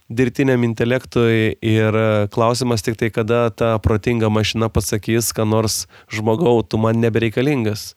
dirbtiniam 0.10 0.64
intelektui 0.66 1.58
ir 1.62 1.98
klausimas 2.34 2.86
tik 2.86 2.98
tai, 2.98 3.12
kada 3.14 3.50
ta 3.52 3.76
protinga 3.84 4.32
mašina 4.34 4.70
pasakys, 4.74 5.34
ką 5.36 5.46
nors 5.46 5.84
žmogau, 6.10 6.62
tu 6.64 6.80
man 6.82 7.02
nebereikalingas 7.04 7.94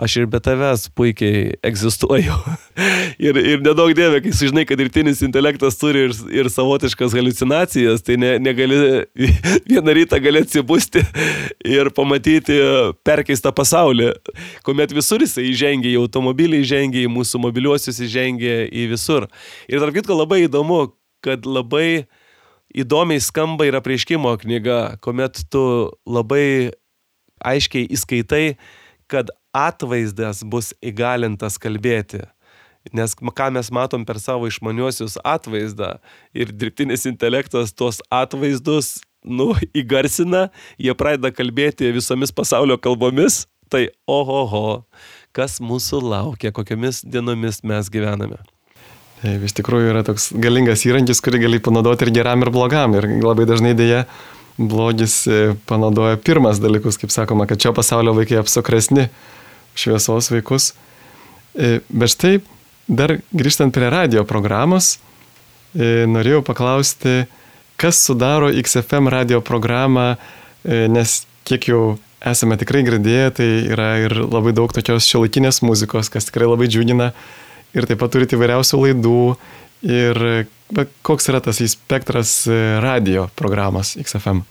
aš 0.00 0.16
ir 0.20 0.26
be 0.30 0.40
tavęs 0.40 0.86
puikiai 0.96 1.56
egzistuoju. 1.66 2.36
ir, 3.28 3.36
ir 3.36 3.62
nedaug 3.64 3.92
dėmė, 3.96 4.22
kai 4.24 4.32
sužinai, 4.36 4.64
kad 4.68 4.80
dirbtinis 4.80 5.20
intelektas 5.26 5.76
turi 5.80 6.06
ir, 6.08 6.14
ir 6.32 6.50
savotiškas 6.52 7.16
halucinacijas, 7.16 8.04
tai 8.06 8.16
ne, 8.20 8.32
negali 8.42 8.78
vieną 9.70 9.96
rytą 10.00 10.20
gali 10.24 10.44
atsibusti 10.44 11.04
ir 11.68 11.92
pamatyti 11.96 12.56
perkeistą 13.06 13.52
pasaulį, 13.56 14.12
kuomet 14.66 14.94
visur 14.96 15.22
jisai 15.24 15.50
įžengia 15.50 15.92
į 15.92 16.00
automobilį, 16.04 16.62
įžengia 16.64 17.04
į 17.04 17.12
mūsų 17.12 17.42
mobiliuosius, 17.44 18.00
įžengia 18.06 18.64
į 18.70 18.88
visur. 18.94 19.28
Ir 19.68 19.84
tarp 19.84 20.00
kitko 20.00 20.16
labai 20.16 20.44
įdomu, 20.46 20.86
kad 21.24 21.44
labai 21.44 22.06
įdomiai 22.70 23.20
skamba 23.20 23.66
ir 23.68 23.76
apreiškimo 23.76 24.32
knyga, 24.44 24.80
kuomet 25.04 25.42
tu 25.52 25.62
labai 26.08 26.72
aiškiai 27.40 27.88
įskaitai, 27.96 28.44
kad 29.10 29.32
atvaizdas 29.56 30.44
bus 30.44 30.72
įgalintas 30.82 31.58
kalbėti. 31.60 32.24
Nes 32.96 33.12
ką 33.14 33.50
mes 33.52 33.68
matom 33.70 34.06
per 34.08 34.18
savo 34.22 34.48
išmaniuosius 34.48 35.18
atvaizdą 35.20 35.98
ir 36.32 36.52
dirbtinis 36.52 37.04
intelektas 37.10 37.74
tuos 37.76 38.00
atvaizdus, 38.08 39.02
nu, 39.20 39.52
įgarsina, 39.76 40.48
jie 40.80 40.94
pradeda 40.96 41.28
kalbėti 41.34 41.92
visomis 41.92 42.32
pasaulio 42.32 42.78
kalbomis, 42.80 43.44
tai 43.70 43.90
ohoho, 44.08 44.86
kas 45.36 45.60
mūsų 45.60 46.00
laukia, 46.08 46.54
kokiamis 46.56 47.04
dienomis 47.04 47.60
mes 47.62 47.92
gyvename. 47.92 48.40
Taip, 49.20 49.42
iš 49.44 49.52
tikrųjų 49.58 49.90
yra 49.92 50.02
toks 50.06 50.30
galingas 50.40 50.86
įrankis, 50.88 51.20
kurį 51.20 51.42
gali 51.42 51.60
panaudoti 51.60 52.06
ir 52.06 52.14
geram, 52.16 52.40
ir 52.40 52.50
blogam. 52.54 52.96
Ir 52.96 53.04
labai 53.20 53.44
dažnai 53.44 53.74
dėja 53.76 54.06
blogis 54.56 55.26
e, 55.28 55.52
panaudoja 55.68 56.16
pirmas 56.24 56.60
dalykus, 56.60 56.96
kaip 57.00 57.12
sakoma, 57.12 57.44
kad 57.48 57.60
čia 57.60 57.74
pasaulio 57.76 58.14
vaikai 58.16 58.40
apsukresni 58.40 59.10
šviesos 59.78 60.30
vaikus. 60.32 60.72
E, 61.54 61.80
bet 61.88 62.14
štai 62.14 62.34
dar 62.90 63.18
grįžtant 63.30 63.74
prie 63.74 63.90
radio 63.92 64.24
programos, 64.28 64.98
e, 65.74 66.06
norėjau 66.10 66.42
paklausti, 66.46 67.24
kas 67.80 68.02
sudaro 68.04 68.50
XFM 68.52 69.08
radio 69.08 69.40
programą, 69.40 70.14
nes 70.68 71.22
kiek 71.48 71.64
jau 71.70 71.84
esame 72.20 72.58
tikrai 72.60 72.82
girdėję, 72.84 73.28
tai 73.38 73.48
yra 73.72 73.90
ir 74.04 74.14
labai 74.20 74.52
daug 74.56 74.72
tokios 74.76 75.08
šiolaikinės 75.08 75.62
muzikos, 75.64 76.10
kas 76.12 76.28
tikrai 76.28 76.48
labai 76.50 76.68
džiugina 76.68 77.10
ir 77.76 77.86
taip 77.88 78.00
pat 78.02 78.12
turite 78.14 78.36
įvairiausių 78.36 78.84
laidų. 78.84 79.20
Ir 79.80 80.18
koks 81.06 81.30
yra 81.30 81.40
tas 81.40 81.62
spektras 81.72 82.42
e, 82.44 82.56
radio 82.84 83.30
programos 83.36 83.94
XFM? 83.96 84.42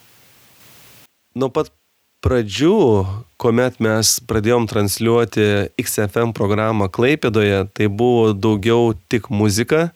Nuo 1.38 1.52
pat 1.54 1.70
pradžių, 2.26 2.78
kuomet 3.40 3.80
mes 3.84 4.18
pradėjom 4.30 4.68
transliuoti 4.70 5.70
XFM 5.80 6.34
programą 6.38 6.90
Klaipėdoje, 6.92 7.66
tai 7.74 7.88
buvo 7.88 8.34
daugiau 8.34 8.94
tik 9.12 9.32
muzika. 9.32 9.90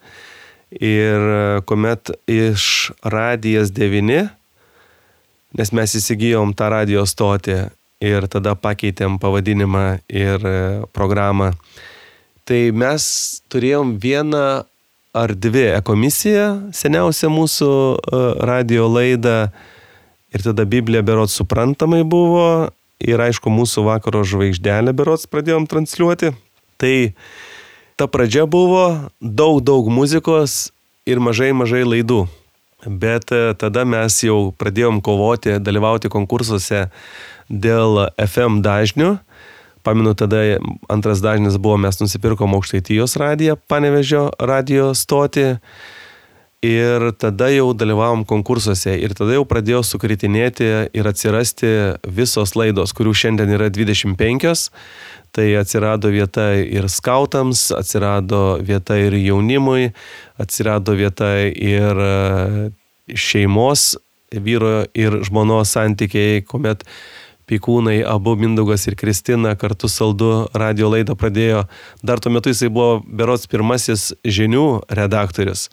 Ir 0.73 1.61
kuomet 1.69 2.09
iš 2.25 2.91
Radijas 3.05 3.69
9, 3.75 4.23
nes 5.53 5.73
mes 5.77 5.97
įsigijom 5.99 6.55
tą 6.57 6.71
radio 6.73 7.03
stotį 7.05 7.59
ir 8.03 8.25
tada 8.25 8.55
pakeitėm 8.57 9.19
pavadinimą 9.21 9.85
ir 10.09 10.47
e, 10.49 10.55
programą 10.95 11.51
tai 12.47 12.71
mes 12.75 13.03
turėjom 13.51 13.97
vieną 14.03 14.63
ar 15.13 15.33
dvi 15.37 15.67
ekomisiją, 15.77 16.47
seniausią 16.75 17.29
mūsų 17.31 17.69
e, 17.69 18.21
radio 18.49 18.87
laidą 18.89 19.37
ir 20.33 20.43
tada 20.45 20.65
Biblija 20.65 21.03
berots 21.05 21.37
suprantamai 21.39 22.03
buvo 22.03 22.69
ir 23.03 23.21
aišku 23.21 23.51
mūsų 23.51 23.85
vakaro 23.87 24.23
žvaigždelę 24.27 24.93
berots 24.95 25.27
pradėjom 25.29 25.67
transliuoti. 25.69 26.33
Tai 26.81 26.95
ta 27.99 28.07
pradžia 28.07 28.45
buvo 28.49 29.11
daug, 29.21 29.61
daug 29.63 29.89
muzikos 29.91 30.71
ir 31.05 31.21
mažai, 31.23 31.51
mažai 31.55 31.83
laidų. 31.85 32.25
Bet 32.83 33.31
e, 33.31 33.53
tada 33.55 33.85
mes 33.87 34.17
jau 34.25 34.51
pradėjom 34.59 34.99
kovoti, 35.03 35.55
dalyvauti 35.63 36.11
konkursuose 36.11 36.89
dėl 37.47 38.09
FM 38.19 38.59
dažnių 38.65 39.13
Pamenu, 39.83 40.13
tada 40.15 40.37
antras 40.87 41.19
dažnis 41.19 41.57
buvo, 41.59 41.75
mes 41.77 41.99
nusipirkom 41.99 42.55
aukštaitijos 42.55 43.17
radiją, 43.19 43.57
panevežio 43.67 44.29
radio 44.39 44.93
stotį. 44.95 45.57
Ir 46.63 47.09
tada 47.19 47.49
jau 47.51 47.73
dalyvavom 47.75 48.21
konkursuose 48.23 48.93
ir 48.95 49.11
tada 49.17 49.35
jau 49.35 49.43
pradėjo 49.43 49.81
sukritinėti 49.83 50.67
ir 50.95 51.09
atsirasti 51.09 51.71
visos 52.07 52.53
laidos, 52.55 52.93
kurių 52.95 53.11
šiandien 53.19 53.51
yra 53.57 53.67
25. 53.67 54.69
Tai 55.35 55.47
atsirado 55.59 56.11
vieta 56.13 56.53
ir 56.55 56.87
skautams, 56.93 57.65
atsirado 57.75 58.61
vieta 58.63 58.95
ir 59.01 59.17
jaunimui, 59.17 59.89
atsirado 60.39 60.95
vieta 60.95 61.33
ir 61.49 61.99
e, 62.05 62.69
šeimos, 63.11 63.97
vyro 64.31 64.85
ir 64.95 65.19
žmonos 65.27 65.73
santykiai, 65.75 66.45
kuomet 66.47 66.87
Pikūnai, 67.43 67.97
abu 68.07 68.37
Mindaugas 68.39 68.85
ir 68.87 68.95
Kristina 68.95 69.51
kartu 69.59 69.89
saldu 69.91 70.45
radio 70.55 70.87
laidą 70.93 71.17
pradėjo. 71.19 71.65
Dar 71.99 72.23
tuo 72.23 72.31
metu 72.31 72.53
jisai 72.53 72.69
buvo 72.71 73.01
berots 73.03 73.49
pirmasis 73.51 74.13
žinių 74.23 74.85
redaktorius. 74.95 75.67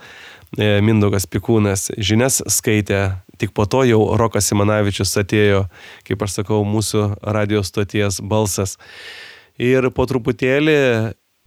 E, 0.59 0.81
Mindaugas 0.83 1.29
Pikūnas 1.31 1.93
žinias 1.95 2.41
skaitė, 2.51 3.21
tik 3.39 3.53
po 3.55 3.69
to 3.71 3.85
jau 3.87 4.01
Rokas 4.19 4.49
Simanavičius 4.51 5.15
atėjo, 5.23 5.65
kaip 6.09 6.25
aš 6.27 6.41
sakau, 6.41 6.65
mūsų 6.67 7.05
radio 7.23 7.63
stoties 7.63 8.19
balsas. 8.19 8.75
Ir 9.61 9.91
po 9.95 10.09
truputėlį 10.11 10.81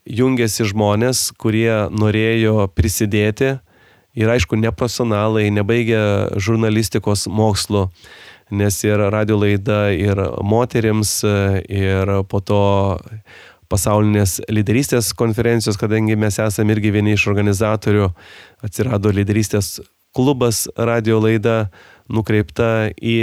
jungėsi 0.07 0.69
žmonės, 0.71 1.31
kurie 1.35 1.89
norėjo 1.91 2.69
prisidėti 2.71 3.57
ir 4.13 4.29
aišku, 4.29 4.55
neprofesionalai, 4.61 5.49
nebaigę 5.51 6.03
žurnalistikos 6.39 7.27
mokslo 7.27 7.89
nes 8.53 8.83
ir 8.85 9.01
radio 9.11 9.37
laida 9.41 9.87
ir 9.95 10.19
moteriams, 10.45 11.23
ir 11.67 12.11
po 12.29 12.39
to 12.39 12.63
pasaulinės 13.73 14.37
lyderystės 14.53 15.11
konferencijos, 15.17 15.79
kadangi 15.81 16.17
mes 16.19 16.37
esame 16.41 16.75
irgi 16.75 16.93
vieni 16.93 17.15
iš 17.17 17.25
organizatorių, 17.31 18.11
atsirado 18.65 19.13
lyderystės 19.13 19.79
klubas 20.13 20.67
radio 20.77 21.17
laida 21.23 21.57
nukreipta 22.11 22.91
į 22.93 23.17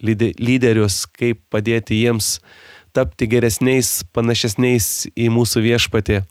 lyderius, 0.00 1.04
kaip 1.12 1.42
padėti 1.52 2.00
jiems 2.00 2.38
tapti 2.96 3.28
geresniais, 3.30 4.00
panašesniais 4.16 5.10
į 5.12 5.28
mūsų 5.34 5.62
viešpatį. 5.68 6.22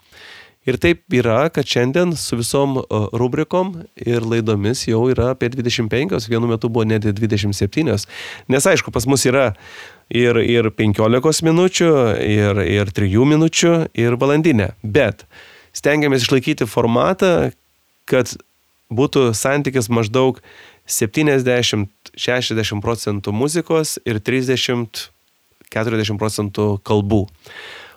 Ir 0.68 0.76
taip 0.82 1.06
yra, 1.16 1.46
kad 1.54 1.66
šiandien 1.70 2.12
su 2.20 2.38
visom 2.42 2.82
rubrikom 3.16 3.72
ir 3.96 4.26
laidomis 4.28 4.84
jau 4.90 5.06
yra 5.10 5.32
apie 5.34 5.48
25, 5.54 6.28
vienu 6.30 6.50
metu 6.50 6.70
buvo 6.70 6.84
net 6.90 7.08
27. 7.08 7.96
Nes 8.52 8.68
aišku, 8.74 8.92
pas 8.92 9.08
mus 9.10 9.24
yra 9.30 9.54
ir, 10.10 10.36
ir 10.42 10.70
15 10.76 11.44
minučių, 11.46 11.92
ir, 12.26 12.58
ir 12.66 12.86
3 12.96 13.26
minučių, 13.34 13.74
ir 13.94 14.16
valandinė. 14.20 14.70
Bet 14.84 15.26
stengiamės 15.76 16.22
išlaikyti 16.26 16.66
formatą, 16.70 17.52
kad 18.10 18.38
būtų 18.90 19.34
santykis 19.38 19.90
maždaug 19.94 20.42
70-60 20.90 22.82
procentų 22.82 23.32
muzikos 23.32 24.00
ir 24.10 24.16
30-40 24.18 26.18
procentų 26.18 26.80
kalbų. 26.82 27.28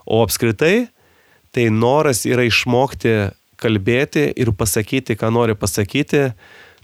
O 0.05 0.23
apskritai 0.25 0.93
Tai 1.53 1.69
noras 1.69 2.25
yra 2.25 2.47
išmokti 2.49 3.13
kalbėti 3.61 4.25
ir 4.41 4.51
pasakyti, 4.57 5.19
ką 5.21 5.29
nori 5.35 5.55
pasakyti 5.55 6.31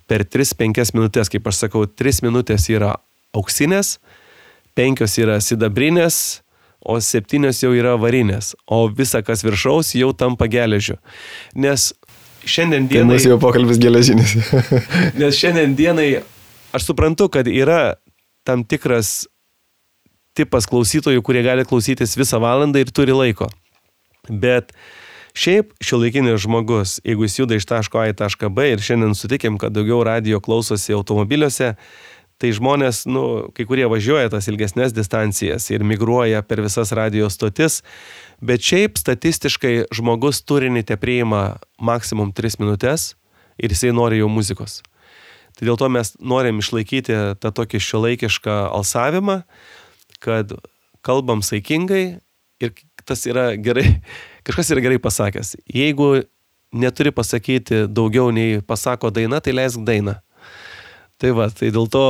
per 0.08 0.24
3-5 0.28 0.92
minutės. 0.96 1.32
Kaip 1.32 1.48
aš 1.48 1.64
sakau, 1.64 1.86
3 1.88 2.20
minutės 2.26 2.68
yra 2.68 2.98
auksinės, 3.32 3.96
5 4.78 5.18
yra 5.24 5.40
sidabrinės, 5.42 6.42
o 6.78 7.00
7 7.02 7.50
jau 7.50 7.72
yra 7.74 7.96
varinės, 7.98 8.54
o 8.70 8.86
visa 8.88 9.22
kas 9.26 9.42
viršaus 9.42 9.96
jau 9.98 10.12
tampa 10.14 10.46
geležiu. 10.50 10.98
Nes 11.58 11.90
šiandien 12.46 12.86
dienai... 12.86 13.16
Tai 13.16 13.16
mūsų 13.16 13.32
jau 13.34 13.40
pokalbis 13.42 13.80
geležinis. 13.82 14.36
nes 15.20 15.38
šiandien 15.38 15.74
dienai 15.78 16.08
aš 16.76 16.86
suprantu, 16.92 17.26
kad 17.32 17.50
yra 17.50 17.98
tam 18.46 18.62
tikras 18.64 19.26
tipas 20.38 20.68
klausytojų, 20.70 21.22
kurie 21.26 21.42
gali 21.42 21.66
klausytis 21.66 22.14
visą 22.18 22.38
valandą 22.42 22.84
ir 22.84 22.92
turi 22.94 23.16
laiko. 23.16 23.48
Bet 24.28 24.70
šiaip 25.38 25.74
šiuolaikinis 25.82 26.44
žmogus, 26.44 26.98
jeigu 27.06 27.26
jis 27.26 27.40
juda 27.40 27.58
iš 27.58 27.66
taško 27.68 28.02
A 28.02 28.08
į 28.12 28.16
tašką 28.18 28.52
B 28.54 28.70
ir 28.74 28.84
šiandien 28.84 29.16
sutikėm, 29.18 29.58
kad 29.58 29.74
daugiau 29.74 30.04
radio 30.06 30.40
klausosi 30.44 30.94
automobiliuose, 30.94 31.74
tai 32.38 32.52
žmonės, 32.54 33.02
nu, 33.10 33.50
kai 33.54 33.66
kurie 33.68 33.86
važiuoja 33.90 34.30
tas 34.32 34.46
ilgesnės 34.50 34.94
distancijas 34.94 35.66
ir 35.72 35.84
migruoja 35.86 36.44
per 36.46 36.62
visas 36.62 36.92
radio 36.94 37.30
stotis, 37.32 37.80
bet 38.38 38.62
šiaip 38.62 38.98
statistiškai 39.00 39.90
žmogus 39.94 40.44
turinį 40.46 40.84
te 40.86 40.98
priima 41.00 41.58
maksimum 41.82 42.30
3 42.34 42.60
minutės 42.62 43.12
ir 43.58 43.74
jisai 43.74 43.90
nori 43.96 44.22
jau 44.22 44.30
muzikos. 44.30 44.80
Tai 45.58 45.66
dėl 45.66 45.78
to 45.80 45.88
mes 45.90 46.14
norim 46.22 46.62
išlaikyti 46.62 47.18
tą 47.42 47.50
tokį 47.50 47.82
šiuolaikišką 47.82 48.58
alsavimą, 48.70 49.40
kad 50.22 50.54
kalbam 51.02 51.42
saikingai 51.42 52.20
ir 52.62 52.74
tas 53.08 53.26
yra 53.26 53.50
gerai, 53.58 53.98
kažkas 54.46 54.70
yra 54.74 54.84
gerai 54.86 55.02
pasakęs. 55.02 55.56
Jeigu 55.66 56.22
neturi 56.70 57.10
pasakyti 57.10 57.88
daugiau 57.90 58.30
nei 58.30 58.62
pasako 58.62 59.10
daina, 59.10 59.42
tai 59.42 59.56
leisk 59.56 59.82
dainą. 59.82 60.20
Tai 61.18 61.34
va, 61.34 61.48
tai 61.50 61.72
dėl 61.74 61.88
to 61.90 62.06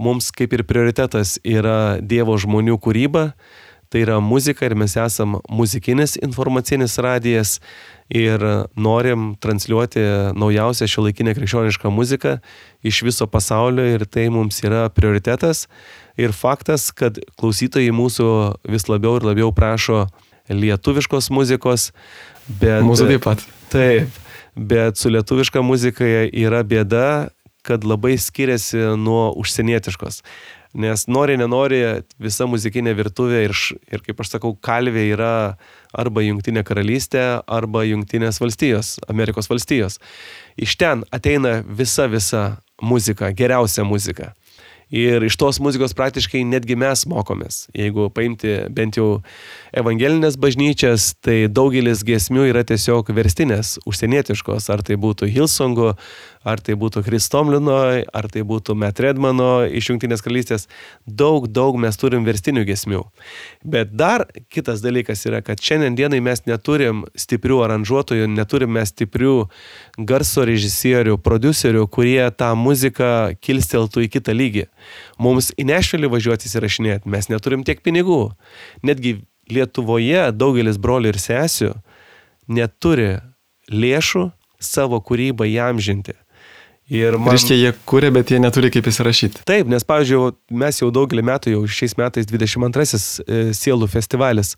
mums 0.00 0.30
kaip 0.32 0.54
ir 0.56 0.64
prioritetas 0.64 1.36
yra 1.44 1.98
Dievo 2.00 2.38
žmonių 2.40 2.78
kūryba, 2.80 3.30
tai 3.92 4.02
yra 4.02 4.16
muzika 4.24 4.64
ir 4.66 4.74
mes 4.78 4.96
esam 4.98 5.36
muzikinis 5.52 6.16
informacinis 6.24 6.96
radijas 7.04 7.58
ir 8.08 8.42
norim 8.78 9.34
transliuoti 9.42 10.02
naujausią 10.38 10.88
šiuolaikinę 10.88 11.36
krikščionišką 11.36 11.92
muziką 11.92 12.36
iš 12.86 13.02
viso 13.06 13.28
pasaulio 13.30 13.84
ir 13.92 14.06
tai 14.08 14.28
mums 14.32 14.62
yra 14.64 14.86
prioritetas. 14.94 15.66
Ir 16.16 16.32
faktas, 16.32 16.88
kad 16.96 17.20
klausytojai 17.36 17.92
mūsų 17.92 18.28
vis 18.72 18.88
labiau 18.88 19.18
ir 19.20 19.28
labiau 19.28 19.52
prašo 19.52 20.06
lietuviškos 20.48 21.28
muzikos, 21.34 21.90
bet... 22.48 22.80
Mūsų 22.86 23.10
taip 23.12 23.26
pat. 23.26 23.42
Taip, 23.68 24.20
bet 24.56 24.96
su 24.96 25.10
lietuviška 25.12 25.62
muzika 25.66 26.06
yra 26.30 26.62
bėda, 26.64 27.34
kad 27.66 27.84
labai 27.86 28.14
skiriasi 28.20 28.94
nuo 29.00 29.28
užsienietiškos. 29.40 30.22
Nes 30.76 31.06
nori, 31.08 31.38
nenori, 31.40 31.78
visa 32.20 32.44
muzikinė 32.48 32.92
virtuvė 32.98 33.46
ir, 33.46 33.56
ir 33.88 34.02
kaip 34.04 34.18
aš 34.20 34.34
sakau, 34.34 34.52
kalvė 34.60 35.06
yra 35.14 35.32
arba 35.96 36.24
Junktinė 36.26 36.66
karalystė, 36.68 37.22
arba 37.48 37.86
Junktinės 37.88 38.42
valstijos, 38.42 38.96
Amerikos 39.08 39.48
valstijos. 39.48 39.96
Iš 40.60 40.76
ten 40.76 41.06
ateina 41.16 41.62
visa, 41.64 42.10
visa 42.12 42.42
muzika, 42.82 43.32
geriausia 43.32 43.86
muzika. 43.88 44.34
Ir 44.90 45.24
iš 45.26 45.34
tos 45.34 45.58
muzikos 45.58 45.96
praktiškai 45.98 46.44
netgi 46.46 46.76
mes 46.78 47.00
mokomės. 47.10 47.64
Jeigu 47.74 48.06
paimti 48.14 48.52
bent 48.70 48.94
jau 48.94 49.24
evangelinės 49.74 50.36
bažnyčias, 50.38 51.08
tai 51.18 51.48
daugelis 51.50 52.04
giesmių 52.06 52.44
yra 52.52 52.62
tiesiog 52.62 53.10
verstinės, 53.10 53.80
užsienietiškos. 53.82 54.70
Ar 54.70 54.84
tai 54.86 54.94
būtų 55.02 55.26
Hilsongo, 55.26 55.96
ar 56.46 56.62
tai 56.62 56.76
būtų 56.78 57.02
Kristomlino, 57.02 57.80
ar 58.06 58.28
tai 58.30 58.44
būtų 58.46 58.76
Matt 58.78 59.02
Redmano 59.02 59.66
iš 59.66 59.90
Junktinės 59.90 60.22
karalystės. 60.22 60.68
Daug, 61.02 61.48
daug 61.50 61.74
mes 61.82 61.98
turim 61.98 62.22
verstinių 62.28 62.62
giesmių. 62.68 63.02
Bet 63.66 63.90
dar 63.98 64.28
kitas 64.54 64.84
dalykas 64.86 65.26
yra, 65.26 65.42
kad 65.42 65.58
šiandien 65.58 65.98
dienai 65.98 66.22
mes 66.22 66.44
neturim 66.46 67.02
stiprių 67.18 67.64
aranžuotojų, 67.66 68.30
neturim 68.38 68.76
mes 68.78 68.94
stiprių 68.94 69.34
garso 69.98 70.46
režisierių, 70.46 71.18
producerių, 71.18 71.88
kurie 71.90 72.22
tą 72.38 72.54
muziką 72.54 73.34
kilsteltų 73.42 74.06
į 74.06 74.12
kitą 74.14 74.38
lygį. 74.38 74.68
Mums 75.22 75.52
į 75.56 75.68
Nešvilį 75.70 76.10
važiuoti 76.12 76.48
įsirašinėti, 76.50 77.10
mes 77.12 77.30
neturim 77.32 77.64
tiek 77.66 77.82
pinigų. 77.84 78.30
Netgi 78.86 79.18
Lietuvoje 79.46 80.32
daugelis 80.34 80.78
brolių 80.82 81.12
ir 81.12 81.20
sesių 81.22 81.72
neturi 82.50 83.16
lėšų 83.70 84.30
savo 84.62 84.98
kūrybą 85.04 85.46
įamžinti. 85.50 86.16
Ir 86.86 87.16
man... 87.18 87.34
Reiškia, 87.34 87.56
jie 87.58 87.72
kūrė, 87.88 88.12
bet 88.14 88.30
jie 88.30 88.38
neturi 88.38 88.70
kaip 88.74 88.86
įsirašyti. 88.86 89.42
Taip, 89.48 89.66
nes, 89.70 89.82
pavyzdžiui, 89.86 90.36
mes 90.54 90.76
jau 90.78 90.92
daugelį 90.94 91.24
metų, 91.26 91.54
jau 91.56 91.62
šiais 91.78 91.96
metais 91.98 92.28
22-asis 92.30 93.06
e, 93.24 93.40
sielų 93.58 93.88
festivalis. 93.90 94.54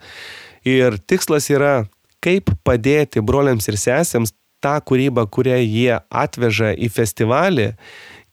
Ir 0.69 0.99
tikslas 1.09 1.49
yra, 1.49 1.87
kaip 2.25 2.53
padėti 2.69 3.25
broliams 3.25 3.71
ir 3.73 3.81
sesėms 3.81 4.35
tą 4.61 4.75
kūrybą, 4.85 5.25
kurią 5.33 5.57
jie 5.62 5.97
atveža 6.11 6.75
į 6.77 6.91
festivalį, 6.93 7.71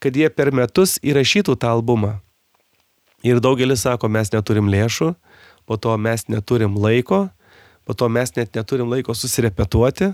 kad 0.02 0.16
jie 0.16 0.28
per 0.30 0.52
metus 0.54 0.96
įrašytų 1.04 1.56
tą 1.60 1.72
albumą. 1.76 2.16
Ir 3.26 3.40
daugelis 3.42 3.82
sako, 3.86 4.10
mes 4.12 4.30
neturim 4.32 4.68
lėšų, 4.70 5.14
po 5.66 5.78
to 5.80 5.96
mes 5.98 6.26
neturim 6.30 6.76
laiko, 6.78 7.26
po 7.86 7.94
to 7.94 8.08
mes 8.12 8.34
net 8.36 8.54
neturim 8.54 8.90
laiko 8.92 9.14
susirepetuoti 9.14 10.12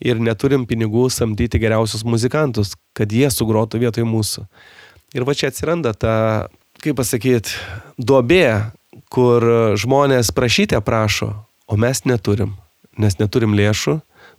ir 0.00 0.20
neturim 0.22 0.64
pinigų 0.68 1.08
samdyti 1.10 1.60
geriausius 1.60 2.04
muzikantus, 2.06 2.76
kad 2.94 3.12
jie 3.12 3.28
sugrotų 3.32 3.82
vietoj 3.82 4.06
mūsų. 4.08 4.46
Ir 5.16 5.24
va 5.26 5.34
čia 5.34 5.50
atsiranda 5.50 5.94
ta, 5.96 6.48
kaip 6.84 6.98
pasakyti, 7.00 7.56
duobė, 7.98 8.70
kur 9.12 9.44
žmonės 9.80 10.30
prašyti 10.36 10.78
prašo, 10.84 11.32
o 11.68 11.76
mes 11.80 12.04
neturim, 12.08 12.54
nes 13.00 13.18
neturim 13.20 13.56
lėšų 13.56 13.98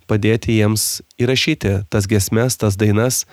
padėti 0.09 0.57
jiems 0.57 1.01
įrašyti 1.21 1.83
tas 1.93 2.09
gesmes, 2.09 2.57
tas 2.57 2.77
dainas. 2.79 3.25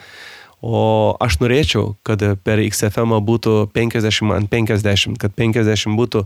O 0.65 1.15
aš 1.21 1.39
norėčiau, 1.43 1.95
kad 2.07 2.23
per 2.45 2.63
XFM 2.65 3.19
būtų 3.27 3.69
50 3.77 4.33
ant 4.37 4.51
50, 4.51 5.19
kad 5.21 5.35
50 5.37 5.97
būtų 5.99 6.25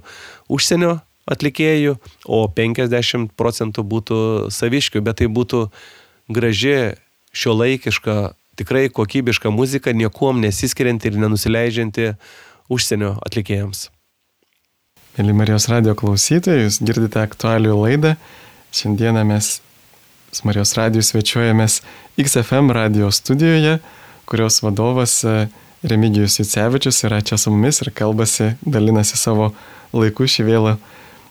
užsienio 0.49 1.01
atlikėjų, 1.31 1.97
o 2.27 2.45
50 2.49 3.35
procentų 3.39 3.85
būtų 3.87 4.19
saviškių, 4.55 5.03
bet 5.07 5.21
tai 5.21 5.31
būtų 5.31 5.67
graži, 6.31 6.95
šio 7.35 7.55
laikiška, 7.59 8.17
tikrai 8.59 8.89
kokybiška 8.91 9.51
muzika, 9.55 9.95
niekuom 9.95 10.41
nesiskirianti 10.43 11.11
ir 11.11 11.19
nenusileidžianti 11.23 12.13
užsienio 12.71 13.17
atlikėjams. 13.27 13.89
Mėly 15.19 15.35
Marijos 15.37 15.67
radio 15.71 15.97
klausytojai, 15.99 16.69
jūs 16.69 16.79
girdite 16.87 17.19
aktualių 17.21 17.75
laidą. 17.77 18.15
Šiandieną 18.75 19.25
mes 19.27 19.59
su 20.31 20.47
Marijos 20.47 20.77
radiju 20.79 21.03
svečiuojamės 21.03 21.81
XFM 22.21 22.71
radio 22.75 23.11
studijoje, 23.11 23.81
kurios 24.31 24.63
vadovas 24.65 25.21
e, 25.25 25.49
Remigijus 25.83 26.39
Jucevičius 26.39 27.05
yra 27.09 27.21
čia 27.25 27.39
su 27.41 27.53
mumis 27.53 27.81
ir 27.83 27.93
kalbasi, 27.97 28.55
dalinasi 28.63 29.19
savo 29.19 29.53
laiku 29.97 30.29
šį 30.29 30.49
vėlą 30.49 30.79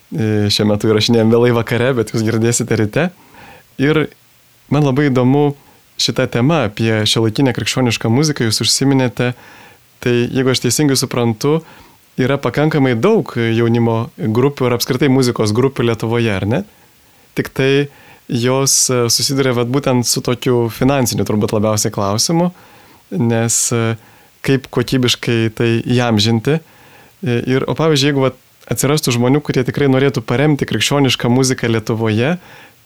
E, 0.09 0.49
šiuo 0.49 0.65
metu 0.71 0.89
įrašinėjom 0.89 1.29
vėlai 1.29 1.51
vakare, 1.53 1.91
bet 1.93 2.13
jūs 2.13 2.23
girdėsite 2.25 2.77
ryte. 2.79 3.09
Ir 3.77 4.07
man 4.73 4.87
labai 4.87 5.09
įdomu 5.11 5.53
šitą 6.01 6.25
temą 6.33 6.63
apie 6.69 7.03
šiuolaikinę 7.09 7.53
krikščionišką 7.53 8.09
muziką 8.09 8.47
jūs 8.47 8.63
užsiminėte. 8.65 9.33
Tai 10.01 10.15
jeigu 10.15 10.49
aš 10.49 10.63
teisingai 10.63 10.97
suprantu, 10.97 11.59
yra 12.17 12.39
pakankamai 12.41 12.95
daug 12.97 13.35
jaunimo 13.37 13.99
grupių 14.17 14.69
ir 14.69 14.77
apskritai 14.79 15.11
muzikos 15.13 15.53
grupių 15.53 15.91
Lietuvoje, 15.91 16.33
ar 16.33 16.47
ne? 16.49 16.63
Tik 17.37 17.53
tai 17.53 17.71
jos 18.33 18.73
susiduria 18.89 19.53
vat, 19.57 19.69
būtent 19.69 20.07
su 20.09 20.23
tokiu 20.25 20.67
finansiniu 20.73 21.27
turbūt 21.27 21.53
labiausiai 21.53 21.93
klausimu, 21.93 22.49
nes 23.15 23.61
kaip 24.45 24.69
kokybiškai 24.71 25.39
tai 25.55 25.71
įamžinti. 25.83 26.59
Ir, 27.25 27.65
o 27.67 27.75
pavyzdžiui, 27.75 28.11
jeigu 28.13 28.23
vat, 28.23 28.39
atsirastų 28.71 29.17
žmonių, 29.17 29.43
kurie 29.43 29.65
tikrai 29.67 29.89
norėtų 29.91 30.23
paremti 30.25 30.67
krikščionišką 30.69 31.31
muziką 31.33 31.69
Lietuvoje, 31.71 32.37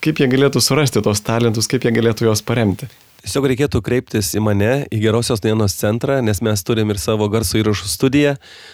kaip 0.04 0.20
jie 0.20 0.28
galėtų 0.32 0.64
surasti 0.64 1.04
tos 1.04 1.22
talentus, 1.24 1.70
kaip 1.72 1.86
jie 1.86 1.94
galėtų 1.96 2.30
juos 2.30 2.44
paremti. 2.46 2.90
Tiesiog 3.24 3.46
reikėtų 3.48 3.80
kreiptis 3.80 4.34
į 4.36 4.42
mane, 4.44 4.72
į 4.92 4.98
Gerosios 5.00 5.40
Dienos 5.40 5.78
centrą, 5.80 6.18
nes 6.20 6.42
mes 6.44 6.60
turim 6.68 6.90
ir 6.92 6.98
savo 7.00 7.30
garso 7.32 7.56
įrašų 7.56 7.88
studiją, 7.88 8.34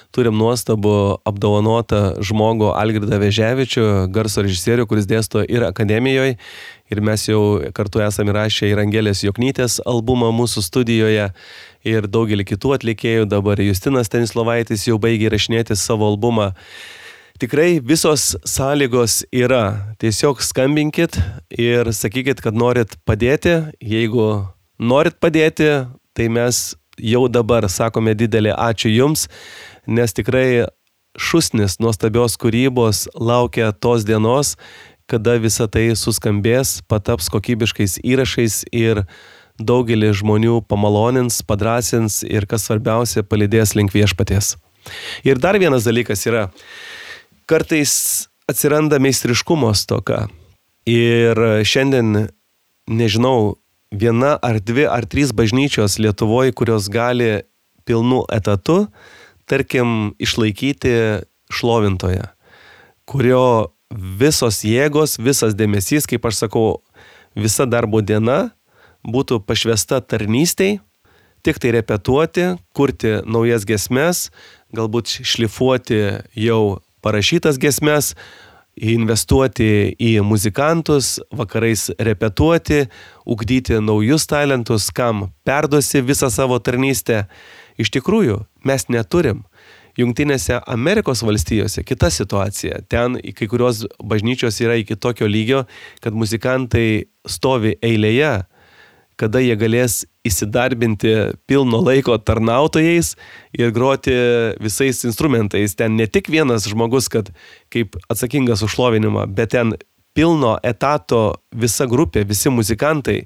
turim 0.10 0.34
nuostabų 0.42 0.94
apdovanotą 1.30 2.00
žmogų 2.26 2.72
Algirdą 2.74 3.20
Veževičių, 3.22 3.86
garso 4.10 4.42
režisierių, 4.42 4.88
kuris 4.90 5.06
dėsto 5.06 5.44
ir 5.46 5.68
akademijoje. 5.68 6.40
Ir 6.90 7.02
mes 7.06 7.26
jau 7.28 7.42
kartu 7.76 8.02
esame 8.02 8.34
įrašę 8.34 8.70
ir 8.72 8.80
Angelės 8.82 9.22
Joknytės 9.22 9.78
albumą 9.86 10.32
mūsų 10.34 10.64
studijoje 10.66 11.28
ir 11.86 12.08
daugelį 12.10 12.48
kitų 12.50 12.74
atlikėjų. 12.80 13.28
Dabar 13.30 13.62
Justinas 13.62 14.10
Tenislovaitis 14.10 14.88
jau 14.90 14.98
baigė 15.02 15.30
įrašinėti 15.30 15.78
savo 15.78 16.10
albumą 16.10 16.54
tikrai 17.40 17.80
visos 17.80 18.36
sąlygos 18.44 19.24
yra. 19.32 19.96
Tiesiog 20.02 20.42
skambinkit 20.44 21.20
ir 21.56 21.94
sakykit, 21.96 22.42
kad 22.44 22.58
norit 22.58 22.98
padėti. 23.08 23.56
Jeigu 23.80 24.28
norit 24.80 25.16
padėti, 25.24 25.70
tai 26.18 26.28
mes 26.28 26.74
jau 27.00 27.28
dabar 27.32 27.70
sakome 27.72 28.16
didelį 28.18 28.52
ačiū 28.58 28.92
Jums, 28.92 29.30
nes 29.88 30.14
tikrai 30.14 30.68
šusnis 31.20 31.80
nuostabios 31.80 32.36
kūrybos 32.40 33.08
laukia 33.16 33.72
tos 33.72 34.06
dienos, 34.08 34.56
kada 35.10 35.38
visa 35.42 35.68
tai 35.72 35.90
suskambės, 35.98 36.80
pataps 36.90 37.30
kokybiškais 37.34 37.98
įrašais 38.06 38.62
ir 38.76 39.04
daugelį 39.60 40.14
žmonių 40.22 40.62
pamalonins, 40.70 41.42
padrasins 41.44 42.22
ir 42.24 42.48
kas 42.50 42.68
svarbiausia, 42.70 43.26
palidės 43.28 43.76
link 43.76 43.94
viešpaties. 43.96 44.56
Ir 45.28 45.42
dar 45.42 45.60
vienas 45.60 45.88
dalykas 45.88 46.24
yra, 46.30 46.48
kartais 47.50 48.30
atsiranda 48.50 49.00
meistriškumo 49.02 49.74
stoka. 49.78 50.28
Ir 50.90 51.38
šiandien, 51.68 52.30
nežinau, 52.90 53.58
viena 53.92 54.36
ar 54.42 54.62
dvi 54.62 54.88
ar 54.90 55.06
trys 55.10 55.34
bažnyčios 55.36 56.00
Lietuvoje, 56.00 56.54
kurios 56.56 56.90
gali 56.90 57.42
pilnu 57.86 58.24
etatu, 58.34 58.86
tarkim, 59.50 60.14
išlaikyti 60.22 61.26
šlovintoje, 61.50 62.30
kurio 63.10 63.74
visos 63.90 64.62
jėgos, 64.64 65.18
visas 65.20 65.56
dėmesys, 65.58 66.08
kaip 66.10 66.26
aš 66.26 66.46
sakau, 66.46 66.82
visa 67.36 67.66
darbo 67.66 68.02
diena 68.02 68.52
būtų 69.06 69.42
pašvesta 69.48 70.02
tarnystei, 70.02 70.80
tik 71.42 71.60
tai 71.60 71.72
repetuoti, 71.74 72.54
kurti 72.76 73.20
naujas 73.26 73.66
gesmes, 73.66 74.30
galbūt 74.76 75.22
šlifuoti 75.24 76.02
jau 76.36 76.80
parašytas 77.02 77.58
gesmes, 77.58 78.14
investuoti 78.80 79.96
į 80.00 80.20
muzikantus, 80.24 81.18
vakarais 81.36 81.90
repetuoti, 82.00 82.86
ugdyti 83.28 83.80
naujus 83.84 84.28
talentus, 84.30 84.90
kam 84.92 85.30
perduosi 85.48 86.04
visą 86.06 86.30
savo 86.32 86.60
tarnystę. 86.64 87.26
Iš 87.80 87.92
tikrųjų, 87.96 88.44
mes 88.68 88.88
neturim. 88.92 89.46
Junktinėse 90.00 90.62
Amerikos 90.70 91.24
valstijose 91.28 91.84
kita 91.84 92.08
situacija. 92.14 92.84
Ten 92.88 93.18
kai 93.36 93.50
kurios 93.52 93.84
bažnyčios 94.00 94.62
yra 94.64 94.78
iki 94.80 94.96
tokio 94.96 95.28
lygio, 95.28 95.66
kad 96.04 96.16
muzikantai 96.16 97.10
stovi 97.28 97.76
eilėje 97.84 98.38
kada 99.20 99.42
jie 99.44 99.56
galės 99.60 100.06
įsidarbinti 100.28 101.12
pilno 101.50 101.82
laiko 101.84 102.16
tarnautojais 102.24 103.16
ir 103.58 103.74
groti 103.76 104.16
visais 104.64 105.04
instrumentais. 105.08 105.76
Ten 105.76 105.98
ne 106.00 106.08
tik 106.08 106.32
vienas 106.32 106.68
žmogus, 106.70 107.10
kad 107.12 107.32
kaip 107.74 107.98
atsakingas 108.08 108.64
už 108.64 108.78
šlovinimą, 108.78 109.28
bet 109.36 109.52
ten 109.56 109.76
pilno 110.18 110.56
etato 110.66 111.22
visa 111.56 111.86
grupė, 111.88 112.24
visi 112.28 112.52
muzikantai 112.52 113.20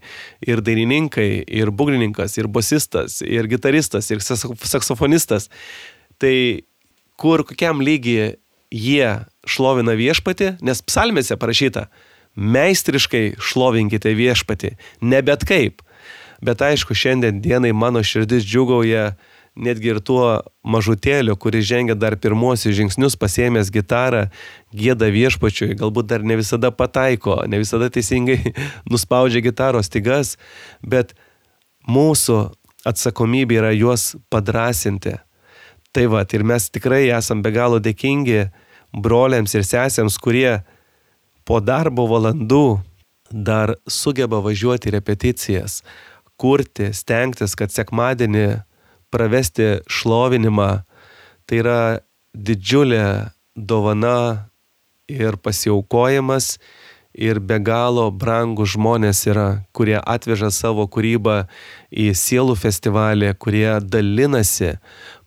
ir 0.46 0.62
dainininkai, 0.66 1.46
ir 1.48 1.72
būgnininkas, 1.74 2.38
ir 2.38 2.50
bosistas, 2.52 3.22
ir 3.26 3.48
gitaristas, 3.52 4.10
ir 4.12 4.22
saksofonistas. 4.22 5.50
Tai 6.24 6.38
kur 7.20 7.44
kokiam 7.44 7.84
lygiai 7.84 8.38
jie 8.74 9.10
šlovina 9.44 9.94
viešpatį, 10.00 10.56
nes 10.64 10.82
psalmėse 10.88 11.36
parašyta, 11.40 11.90
meistriškai 12.34 13.36
šlovinkite 13.44 14.14
viešpatį, 14.18 14.74
ne 15.04 15.20
bet 15.26 15.44
kaip. 15.46 15.84
Bet 16.44 16.64
aišku, 16.64 16.96
šiandien 16.98 17.40
dienai 17.44 17.72
mano 17.76 18.02
širdis 18.04 18.48
džiugauja 18.48 19.14
netgi 19.54 19.92
ir 19.94 20.00
tuo 20.02 20.42
mažutėliu, 20.66 21.36
kuris 21.38 21.68
žengia 21.70 21.96
dar 21.96 22.16
pirmuosius 22.18 22.74
žingsnius, 22.80 23.16
pasėmęs 23.22 23.70
gitarą, 23.74 24.26
gėda 24.74 25.12
viešpačiui, 25.14 25.76
galbūt 25.78 26.10
dar 26.10 26.26
ne 26.26 26.40
visada 26.40 26.72
pataiko, 26.74 27.44
ne 27.48 27.62
visada 27.62 27.92
teisingai 27.94 28.40
nuspaudžia 28.92 29.44
gitaros 29.46 29.92
stygas, 29.92 30.38
bet 30.82 31.14
mūsų 31.86 32.40
atsakomybė 32.90 33.62
yra 33.62 33.76
juos 33.76 34.14
padrasinti. 34.34 35.20
Tai 35.94 36.08
va, 36.10 36.24
ir 36.26 36.42
mes 36.42 36.70
tikrai 36.74 37.06
esam 37.14 37.44
be 37.46 37.52
galo 37.54 37.78
dėkingi 37.78 38.48
broliams 38.94 39.54
ir 39.54 39.66
sesėms, 39.68 40.18
kurie 40.18 40.64
po 41.46 41.60
darbo 41.62 42.08
valandų 42.10 42.82
dar 43.30 43.76
sugeba 43.90 44.40
važiuoti 44.42 44.94
repeticijas, 44.94 45.82
kurti, 46.38 46.90
stengtis, 46.94 47.54
kad 47.58 47.74
sekmadienį 47.74 48.64
pravesti 49.14 49.84
šlovinimą. 49.86 50.72
Tai 51.46 51.60
yra 51.62 51.82
didžiulė 52.34 53.30
dovana 53.54 54.50
ir 55.06 55.38
pasiaukojimas 55.38 56.58
ir 57.14 57.38
be 57.38 57.60
galo 57.62 58.08
brangų 58.10 58.66
žmonės 58.74 59.28
yra, 59.30 59.48
kurie 59.76 60.00
atveža 60.00 60.50
savo 60.50 60.88
kūrybą 60.90 61.44
į 61.94 62.10
sielų 62.18 62.56
festivalį, 62.58 63.34
kurie 63.38 63.78
dalinasi, 63.86 64.74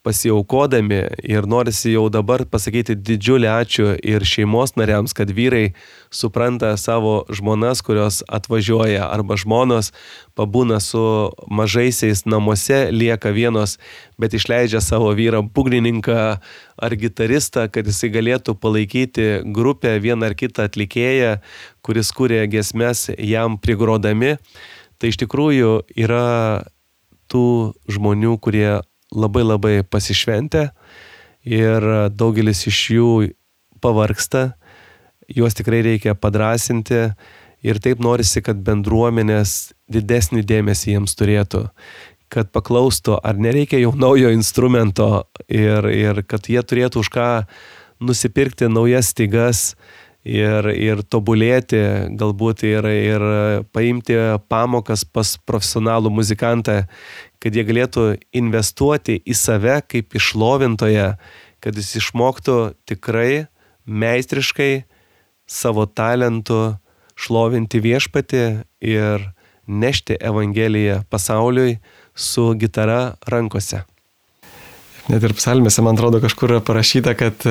pasiaukodami 0.06 1.00
ir 1.26 1.46
norisi 1.50 1.90
jau 1.96 2.04
dabar 2.14 2.44
pasakyti 2.46 2.94
didžiulį 2.94 3.48
ačiū 3.50 3.86
ir 4.06 4.22
šeimos 4.22 4.76
nariams, 4.78 5.10
kad 5.18 5.32
vyrai 5.34 5.72
supranta 6.14 6.70
savo 6.78 7.24
žmonas, 7.26 7.82
kurios 7.82 8.20
atvažiuoja 8.30 9.08
arba 9.10 9.34
žmonos 9.34 9.90
pabūna 10.38 10.78
su 10.84 11.02
mažaisiais 11.50 12.22
namuose, 12.22 12.84
lieka 12.94 13.34
vienos, 13.34 13.80
bet 14.14 14.38
išleidžia 14.38 14.78
savo 14.84 15.10
vyrą 15.10 15.42
būgnininką 15.42 16.22
ar 16.86 16.98
gitaristą, 17.02 17.66
kad 17.66 17.90
jisai 17.90 18.14
galėtų 18.14 18.54
palaikyti 18.62 19.28
grupę 19.42 19.98
vieną 19.98 20.30
ar 20.30 20.38
kitą 20.38 20.70
atlikėją, 20.70 21.38
kuris 21.82 22.14
kūrė 22.14 22.44
gesmes 22.52 23.08
jam 23.18 23.58
prigrodami. 23.58 24.36
Tai 25.02 25.10
iš 25.10 25.24
tikrųjų 25.26 25.80
yra 25.98 26.62
tų 27.26 27.74
žmonių, 27.90 28.38
kurie 28.38 28.76
labai 29.16 29.44
labai 29.46 29.80
pasišventę 29.88 30.68
ir 31.46 31.88
daugelis 32.12 32.66
iš 32.68 32.80
jų 32.96 33.10
pavarksta, 33.82 34.50
juos 35.28 35.56
tikrai 35.56 35.82
reikia 35.86 36.16
padrasinti 36.18 37.08
ir 37.66 37.80
taip 37.82 38.02
norisi, 38.02 38.42
kad 38.44 38.60
bendruomenės 38.66 39.72
didesnį 39.92 40.44
dėmesį 40.46 40.96
jiems 40.96 41.16
turėtų, 41.18 41.66
kad 42.32 42.50
paklaustų, 42.54 43.20
ar 43.22 43.38
nereikia 43.38 43.80
jau 43.80 43.92
naujo 43.94 44.32
instrumento 44.34 45.26
ir, 45.46 45.86
ir 45.90 46.24
kad 46.26 46.50
jie 46.50 46.62
turėtų 46.62 47.04
už 47.04 47.12
ką 47.14 47.28
nusipirkti 48.02 48.68
naujas 48.68 49.12
stygas 49.14 49.62
ir, 50.26 50.66
ir 50.74 51.02
tobulėti, 51.06 51.80
galbūt 52.18 52.66
ir, 52.66 52.88
ir 52.90 53.26
paimti 53.74 54.18
pamokas 54.50 55.06
pas 55.06 55.36
profesionalų 55.46 56.10
muzikantą, 56.18 56.82
kad 57.42 57.56
jie 57.56 57.64
galėtų 57.68 58.06
investuoti 58.36 59.18
į 59.24 59.36
save 59.36 59.80
kaip 59.88 60.16
išlovintoje, 60.16 61.08
kad 61.60 61.78
jis 61.78 61.96
išmoktų 62.00 62.58
tikrai 62.88 63.46
meistriškai 63.86 64.86
savo 65.46 65.86
talentu 65.86 66.76
šlovinti 67.16 67.80
viešpatį 67.80 68.44
ir 68.84 69.28
nešti 69.66 70.18
Evangeliją 70.20 71.02
pasauliui 71.10 71.78
su 72.14 72.52
gitara 72.58 73.16
rankose. 73.26 73.82
Net 75.06 75.22
ir 75.22 75.34
psalmėse, 75.38 75.82
man 75.86 75.94
atrodo, 75.94 76.18
kažkur 76.22 76.56
yra 76.56 76.62
parašyta, 76.64 77.14
kad 77.18 77.44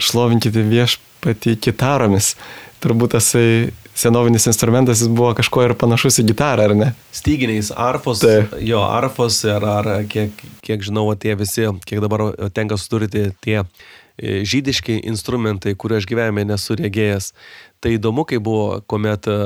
šlovinkite 0.00 0.64
viešpatį 0.64 1.56
gitaromis. 1.66 2.34
Turbūt 2.80 3.16
tasai 3.18 3.72
senovinis 3.94 4.46
instrumentas 4.46 5.00
jis 5.00 5.08
buvo 5.08 5.32
kažkuo 5.38 5.64
ir 5.66 5.74
panašus 5.78 6.20
į 6.22 6.26
gitarą, 6.30 6.68
ar 6.70 6.76
ne? 6.76 6.90
Styginiais, 7.14 7.70
arfos, 7.76 8.22
Taip. 8.24 8.54
jo, 8.64 8.82
arfos 8.84 9.42
ir 9.44 9.64
ar 9.66 9.90
kiek, 10.10 10.44
kiek 10.64 10.84
žinau, 10.86 11.08
tie 11.20 11.36
visi, 11.38 11.66
kiek 11.86 12.02
dabar 12.04 12.30
tenka 12.56 12.78
suturti 12.80 13.28
tie 13.44 13.58
e, 13.60 14.40
žydiški 14.46 15.00
instrumentai, 15.10 15.74
kuriuo 15.74 16.00
aš 16.00 16.08
gyvenime 16.10 16.46
nesu 16.48 16.78
regėjęs. 16.80 17.32
Tai 17.80 17.94
įdomu, 17.96 18.26
kai 18.28 18.40
buvo, 18.44 18.82
kuomet 18.90 19.28
e, 19.30 19.38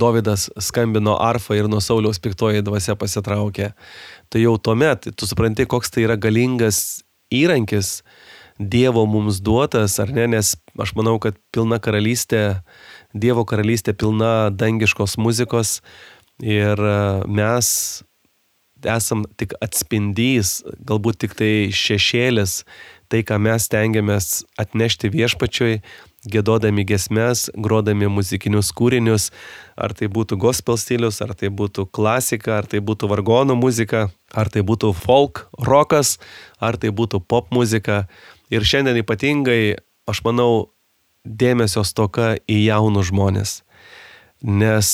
Davidas 0.00 0.48
skambino 0.64 1.18
arfą 1.20 1.58
ir 1.58 1.68
nuo 1.68 1.82
Sauliaus 1.84 2.20
piktoji 2.22 2.64
dvasia 2.64 2.96
pasitraukė. 3.00 3.72
Tai 4.32 4.42
jau 4.42 4.56
tuomet 4.56 5.12
tu 5.12 5.28
supranti, 5.28 5.68
koks 5.68 5.92
tai 5.92 6.08
yra 6.08 6.18
galingas 6.20 7.02
įrankis, 7.30 8.00
Dievo 8.60 9.06
mums 9.08 9.38
duotas, 9.40 9.94
ar 10.02 10.10
ne, 10.12 10.26
nes 10.28 10.52
aš 10.76 10.90
manau, 10.92 11.14
kad 11.22 11.38
pilna 11.48 11.78
karalystė, 11.80 12.60
Dievo 13.14 13.44
karalystė 13.48 13.94
pilna 13.96 14.50
dangiškos 14.54 15.16
muzikos 15.18 15.80
ir 16.38 16.78
e, 16.78 16.94
mes 17.26 17.70
esam 18.86 19.24
tik 19.36 19.52
atspindys, 19.60 20.60
galbūt 20.86 21.20
tik 21.24 21.34
tai 21.36 21.52
šešėlis, 21.74 22.62
tai 23.10 23.24
ką 23.26 23.40
mes 23.42 23.66
tengiamės 23.68 24.44
atnešti 24.60 25.10
viešpačiui, 25.12 25.80
gėdodami 26.30 26.84
gesmes, 26.88 27.48
grodami 27.56 28.08
muzikinius 28.12 28.70
kūrinius, 28.76 29.30
ar 29.76 29.94
tai 29.96 30.10
būtų 30.12 30.38
gospel 30.40 30.78
stilius, 30.80 31.20
ar 31.24 31.34
tai 31.34 31.50
būtų 31.50 31.88
klasika, 31.90 32.58
ar 32.60 32.68
tai 32.70 32.80
būtų 32.84 33.10
vargonų 33.10 33.56
muzika, 33.58 34.08
ar 34.32 34.52
tai 34.52 34.62
būtų 34.62 34.92
folk, 34.96 35.48
rokas, 35.58 36.18
ar 36.60 36.76
tai 36.76 36.92
būtų 36.92 37.24
pop 37.26 37.50
muzika. 37.52 38.04
Ir 38.52 38.66
šiandien 38.66 39.00
ypatingai, 39.02 39.80
aš 40.10 40.22
manau, 40.26 40.70
dėmesio 41.30 41.84
stoka 41.86 42.34
į 42.50 42.58
jaunus 42.66 43.10
žmonės. 43.10 43.54
Nes 44.42 44.90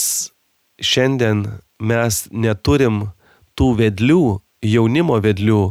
šiandien 0.82 1.46
mes 1.80 2.26
neturim 2.30 3.06
tų 3.56 3.72
vedlių, 3.80 4.22
jaunimo 4.64 5.18
vedlių, 5.24 5.64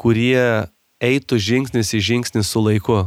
kurie 0.00 0.68
eitų 1.04 1.38
žingsnis 1.40 1.94
į 1.96 2.00
žingsnį 2.10 2.44
su 2.44 2.62
laiku. 2.64 3.04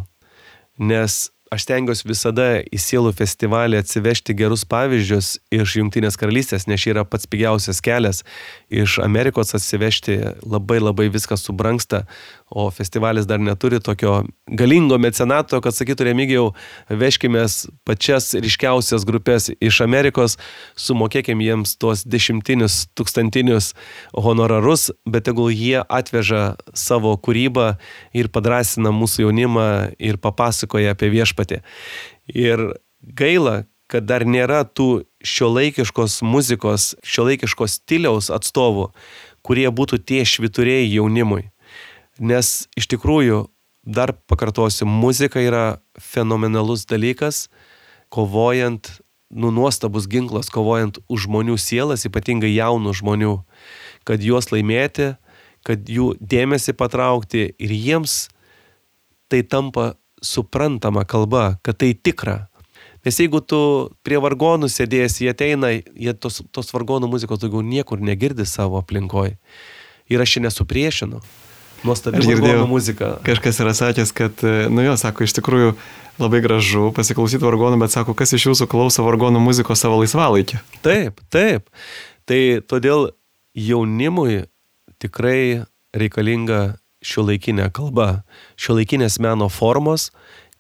Nes 0.78 1.28
aš 1.52 1.64
stengiuosi 1.64 2.08
visada 2.08 2.48
į 2.60 2.80
sielų 2.82 3.14
festivalį 3.16 3.80
atsivežti 3.80 4.36
gerus 4.38 4.66
pavyzdžius 4.68 5.38
iš 5.56 5.78
Junktinės 5.80 6.20
karalystės, 6.20 6.68
nes 6.68 6.82
čia 6.84 6.94
yra 6.96 7.06
pats 7.08 7.30
pigiausias 7.30 7.80
kelias. 7.84 8.24
Iš 8.70 8.98
Amerikos 9.04 9.56
atsivežti 9.58 10.20
labai 10.44 10.82
labai 10.84 11.08
viskas 11.14 11.46
subranksta, 11.48 12.04
o 12.50 12.70
festivalis 12.72 13.26
dar 13.28 13.40
neturi 13.40 13.80
tokio 13.80 14.24
galingo 14.48 14.98
mecenato, 14.98 15.60
kad 15.62 15.76
sakytų 15.76 16.08
Remigijau, 16.08 16.46
veškime 16.90 17.44
pačias 17.88 18.32
ryškiausias 18.38 19.04
grupės 19.08 19.50
iš 19.60 19.82
Amerikos, 19.84 20.38
sumokėkim 20.80 21.44
jiems 21.44 21.76
tuos 21.82 22.06
dešimtinius, 22.08 22.86
tūkstantinius 22.96 23.74
honorarus, 24.16 24.90
bet 25.06 25.28
tegul 25.28 25.52
jie 25.52 25.82
atveža 25.84 26.56
savo 26.74 27.18
kūrybą 27.20 27.74
ir 28.16 28.32
padrasina 28.32 28.96
mūsų 28.96 29.28
jaunimą 29.28 29.70
ir 30.00 30.22
papasakoja 30.24 30.96
apie 30.96 31.12
viešpatį. 31.12 31.64
Ir 32.32 32.70
gaila, 33.04 33.66
kad 33.92 34.08
dar 34.08 34.24
nėra 34.28 34.64
tų 34.68 35.08
šiuolaikiškos 35.24 36.22
muzikos, 36.24 36.94
šiuolaikiškos 37.04 37.80
stiliaus 37.82 38.32
atstovų, 38.32 38.90
kurie 39.44 39.68
būtų 39.72 40.00
tie 40.04 40.24
švituriai 40.28 40.88
jaunimui. 40.92 41.48
Nes 42.18 42.68
iš 42.78 42.88
tikrųjų, 42.90 43.46
dar 43.86 44.14
pakartosiu, 44.28 44.88
muzika 44.90 45.42
yra 45.42 45.80
fenomenalus 46.02 46.86
dalykas, 46.90 47.48
kovojant, 48.10 48.90
nu 49.30 49.52
nuostabus 49.52 50.08
ginklas, 50.10 50.50
kovojant 50.50 51.00
už 51.12 51.28
žmonių 51.28 51.58
sielas, 51.60 52.08
ypatingai 52.08 52.54
jaunų 52.56 52.96
žmonių, 52.98 53.36
kad 54.08 54.24
juos 54.24 54.52
laimėti, 54.54 55.14
kad 55.68 55.90
jų 55.92 56.16
dėmesį 56.20 56.74
patraukti 56.80 57.50
ir 57.60 57.74
jiems 57.76 58.28
tai 59.28 59.44
tampa 59.44 59.96
suprantama 60.24 61.04
kalba, 61.06 61.58
kad 61.62 61.78
tai 61.84 61.94
tikra. 61.94 62.48
Nes 63.06 63.20
jeigu 63.20 63.40
tu 63.40 63.60
prie 64.04 64.18
vargonų 64.20 64.68
sėdėsi, 64.72 65.26
jie 65.26 65.32
ateina, 65.32 65.70
jie 65.76 66.14
tos, 66.18 66.42
tos 66.52 66.74
vargonų 66.74 67.08
muzikos 67.12 67.40
daugiau 67.40 67.62
niekur 67.64 68.02
negirdi 68.04 68.48
savo 68.48 68.80
aplinkoje. 68.82 69.38
Ir 70.12 70.24
aš 70.24 70.38
čia 70.38 70.44
nesupriešinu. 70.48 71.22
Nuostabi 71.86 72.24
vargonų 72.26 72.66
muzika. 72.70 73.16
Kažkas 73.28 73.62
yra 73.64 73.74
sakęs, 73.78 74.14
kad, 74.16 74.44
nu 74.74 74.86
jo, 74.86 74.96
sako, 74.98 75.28
iš 75.28 75.36
tikrųjų 75.38 75.76
labai 76.22 76.42
gražu 76.42 76.90
pasiklausyti 76.98 77.46
vargonų, 77.46 77.80
bet 77.84 77.94
sako, 77.94 78.16
kas 78.18 78.34
iš 78.34 78.50
jūsų 78.50 78.68
klauso 78.72 79.06
vargonų 79.06 79.42
muzikos 79.44 79.84
savo 79.84 80.00
laisvalaikį. 80.02 80.62
Taip, 80.86 81.22
taip. 81.34 81.70
Tai 82.28 82.42
todėl 82.68 83.12
jaunimui 83.58 84.46
tikrai 85.02 85.64
reikalinga 85.98 86.78
šio 87.06 87.28
laikinė 87.28 87.70
kalba, 87.74 88.24
šio 88.60 88.78
laikinės 88.80 89.20
meno 89.24 89.50
formos, 89.54 90.10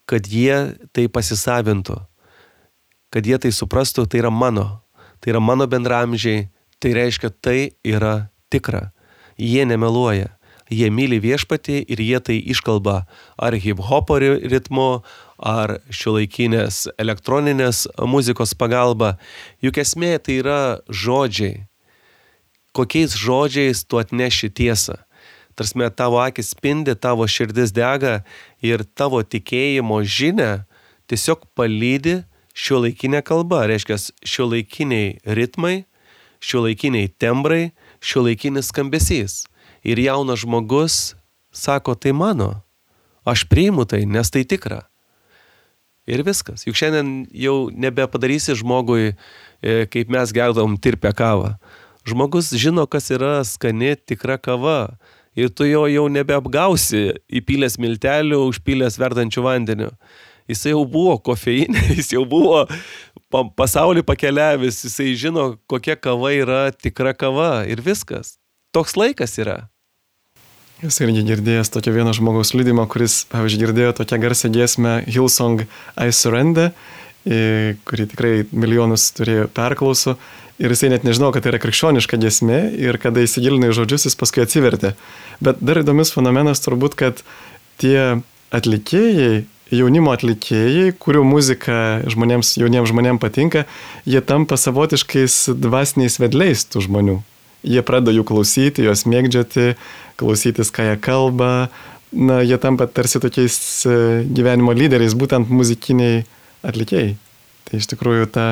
kad 0.07 0.29
jie 0.29 0.77
tai 0.95 1.07
pasisavintų, 1.11 1.97
kad 3.11 3.27
jie 3.27 3.39
tai 3.41 3.51
suprastų, 3.51 4.05
tai 4.07 4.21
yra 4.21 4.31
mano, 4.31 4.67
tai 5.19 5.33
yra 5.33 5.41
mano 5.43 5.67
bendramžiai, 5.67 6.47
tai 6.79 6.93
reiškia, 6.95 7.33
tai 7.41 7.59
yra 7.83 8.29
tikra. 8.53 8.91
Jie 9.37 9.65
nemeluoja, 9.69 10.36
jie 10.69 10.89
myli 10.93 11.19
viešpatį 11.23 11.79
ir 11.87 12.01
jie 12.03 12.19
tai 12.19 12.37
iškalba 12.53 13.01
ar 13.37 13.57
hip 13.57 13.81
hopo 13.89 14.19
ritmu, 14.19 15.03
ar 15.37 15.77
šiuolaikinės 15.93 16.87
elektroninės 16.97 17.85
muzikos 18.01 18.55
pagalba. 18.57 19.15
Juk 19.61 19.77
esmė 19.83 20.17
tai 20.19 20.39
yra 20.41 20.61
žodžiai. 20.89 21.67
Kokiais 22.73 23.13
žodžiais 23.17 23.85
tu 23.85 24.01
atneši 24.01 24.49
tiesą. 24.49 24.97
Tarsi 25.57 25.89
tavo 25.97 26.19
akis 26.21 26.51
spindi, 26.53 26.93
tavo 26.93 27.25
širdis 27.25 27.71
dega 27.73 28.21
ir 28.61 28.83
tavo 28.93 29.23
tikėjimo 29.25 30.03
žinia 30.05 30.67
tiesiog 31.09 31.47
palydi 31.57 32.19
šiuolaikinė 32.57 33.23
kalba, 33.25 33.63
reiškia 33.69 33.97
šiuolaikiniai 34.25 35.17
ritmai, 35.37 35.85
šiuolaikiniai 36.45 37.09
tembrai, 37.17 37.71
šiuolaikinis 38.01 38.69
skambesys. 38.69 39.45
Ir 39.87 40.01
jaunas 40.03 40.43
žmogus 40.43 41.15
sako, 41.55 41.95
tai 41.95 42.11
mano, 42.11 42.61
aš 43.23 43.45
priimu 43.47 43.87
tai, 43.87 44.03
nes 44.05 44.29
tai 44.31 44.43
tikra. 44.43 44.83
Ir 46.07 46.23
viskas. 46.23 46.63
Juk 46.67 46.77
šiandien 46.79 47.27
jau 47.35 47.67
nebepadarysi 47.71 48.55
žmogui, 48.55 49.15
e, 49.59 49.85
kaip 49.91 50.11
mes 50.11 50.31
gerdom 50.31 50.77
tirpę 50.79 51.11
kavą. 51.15 51.57
Žmogus 52.07 52.53
žino, 52.55 52.87
kas 52.87 53.11
yra 53.11 53.41
skani 53.43 53.95
tikra 53.99 54.37
kava. 54.39 54.95
Ir 55.35 55.51
tu 55.51 55.67
jo 55.67 55.83
jau 55.91 56.07
nebeapgausi 56.09 57.19
įpylęs 57.27 57.75
miltelių, 57.77 58.39
užpylęs 58.47 58.95
verdančių 58.97 59.43
vandeniu. 59.43 59.91
Jis 60.47 60.63
jau 60.69 60.85
buvo 60.87 61.17
kofeinė, 61.19 61.81
jis 61.97 62.13
jau 62.13 62.21
buvo 62.23 62.61
pasaulį 63.59 64.05
pakeliavęs, 64.07 64.77
jisai 64.85 65.09
žino, 65.19 65.57
kokia 65.67 65.97
kava 65.99 66.31
yra 66.31 66.61
tikra 66.71 67.11
kava 67.11 67.65
ir 67.67 67.83
viskas. 67.83 68.37
Toks 68.71 68.95
laikas 68.95 69.35
yra. 69.43 69.65
Jūs 70.77 70.99
irgi 71.01 71.23
girdėjęs 71.25 71.71
tokio 71.73 71.89
vieno 71.95 72.11
žmogaus 72.13 72.51
liūdimą, 72.53 72.83
kuris, 72.93 73.23
pavyzdžiui, 73.31 73.63
girdėjo 73.63 73.93
tokią 73.97 74.19
garsią 74.21 74.51
giesmę 74.53 74.91
Hillsong 75.09 75.63
I 75.65 76.11
Surrender, 76.13 76.69
kuri 77.25 78.05
tikrai 78.11 78.33
milijonus 78.53 79.07
turėjo 79.17 79.47
perklausų 79.57 80.13
ir 80.61 80.75
jisai 80.75 80.91
net 80.93 81.07
nežino, 81.07 81.31
kad 81.33 81.41
tai 81.41 81.55
yra 81.55 81.61
krikščioniška 81.63 82.19
giesmė 82.21 82.59
ir 82.77 83.01
kada 83.01 83.25
įsigilino 83.25 83.71
į 83.71 83.77
žodžius, 83.79 84.05
jis 84.05 84.17
paskui 84.21 84.45
atsivertė. 84.45 84.93
Bet 85.41 85.65
dar 85.65 85.81
įdomus 85.81 86.13
fenomenas 86.13 86.61
turbūt, 86.61 86.93
kad 87.01 87.25
tie 87.81 88.21
atlikėjai 88.53 89.47
jaunimo 89.73 90.13
atlikėjai, 90.13 90.91
kurių 91.01 91.23
muzika 91.27 91.79
žmonėms, 92.05 92.53
jauniems 92.61 92.93
žmonėms 92.93 93.23
patinka, 93.25 93.65
jie 94.05 94.21
tampa 94.21 94.61
savotiškais 94.61 95.57
dvasiniais 95.57 96.21
vedliais 96.21 96.69
tų 96.69 96.85
žmonių. 96.85 97.17
Jie 97.67 97.81
pradeda 97.83 98.13
jų 98.13 98.23
klausyti, 98.29 98.85
juos 98.85 99.03
mėgdžioti, 99.09 99.73
klausytis, 100.19 100.71
ką 100.73 100.89
jie 100.91 100.97
kalba. 101.01 101.69
Na, 102.11 102.39
jie 102.41 102.57
tampa 102.61 102.87
tarsi 102.87 103.19
tokiais 103.23 103.57
e, 103.85 103.97
gyvenimo 104.31 104.73
lyderiais, 104.75 105.15
būtent 105.17 105.51
muzikiniai 105.51 106.23
atlikėjai. 106.67 107.17
Tai 107.67 107.81
iš 107.81 107.89
tikrųjų 107.91 108.29
ta 108.31 108.45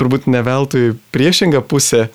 turbūt 0.00 0.26
neveltui 0.26 0.96
priešinga 1.14 1.62
pusė, 1.70 2.08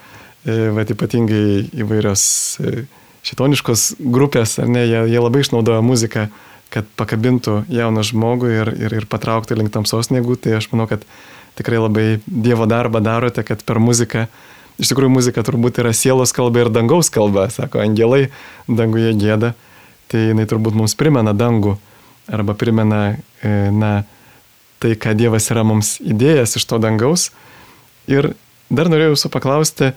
va, 0.48 0.84
ypatingai 0.84 1.70
įvairios 1.84 2.24
e, 2.60 2.84
šitoniškos 3.28 3.88
grupės, 4.00 4.58
ar 4.64 4.70
ne, 4.72 4.84
jie, 4.88 5.02
jie 5.14 5.24
labai 5.24 5.44
išnaudoja 5.44 5.84
muziką 5.84 6.28
kad 6.74 6.88
pakabintų 7.00 7.62
jauną 7.72 8.04
žmogų 8.06 8.52
ir, 8.52 8.72
ir, 8.76 8.96
ir 9.00 9.08
patrauktų 9.10 9.58
link 9.60 9.72
tamsos 9.74 10.12
negų, 10.12 10.38
tai 10.44 10.58
aš 10.58 10.70
manau, 10.74 10.88
kad 10.90 11.04
tikrai 11.58 11.80
labai 11.80 12.08
Dievo 12.28 12.68
darbą 12.70 13.02
darote, 13.04 13.44
kad 13.48 13.64
per 13.66 13.80
muziką, 13.82 14.28
iš 14.78 14.92
tikrųjų 14.92 15.12
muzika 15.14 15.44
turbūt 15.46 15.82
yra 15.82 15.94
sielos 15.96 16.34
kalba 16.36 16.64
ir 16.64 16.72
dangaus 16.74 17.10
kalba, 17.14 17.48
sako, 17.54 17.82
angelai 17.84 18.28
danguje 18.68 19.14
gėda, 19.18 19.54
tai 20.12 20.30
jinai 20.30 20.48
turbūt 20.50 20.78
mums 20.78 20.96
primena 20.98 21.34
dangų 21.38 21.78
arba 22.28 22.54
primena, 22.58 23.18
e, 23.42 23.54
na, 23.72 24.04
tai, 24.80 24.94
ką 25.00 25.16
Dievas 25.18 25.48
yra 25.54 25.64
mums 25.68 25.98
įdėjęs 26.04 26.58
iš 26.60 26.68
to 26.68 26.80
dangaus. 26.84 27.32
Ir 28.12 28.34
dar 28.70 28.92
norėjau 28.92 29.16
jūsų 29.16 29.32
paklausti, 29.34 29.94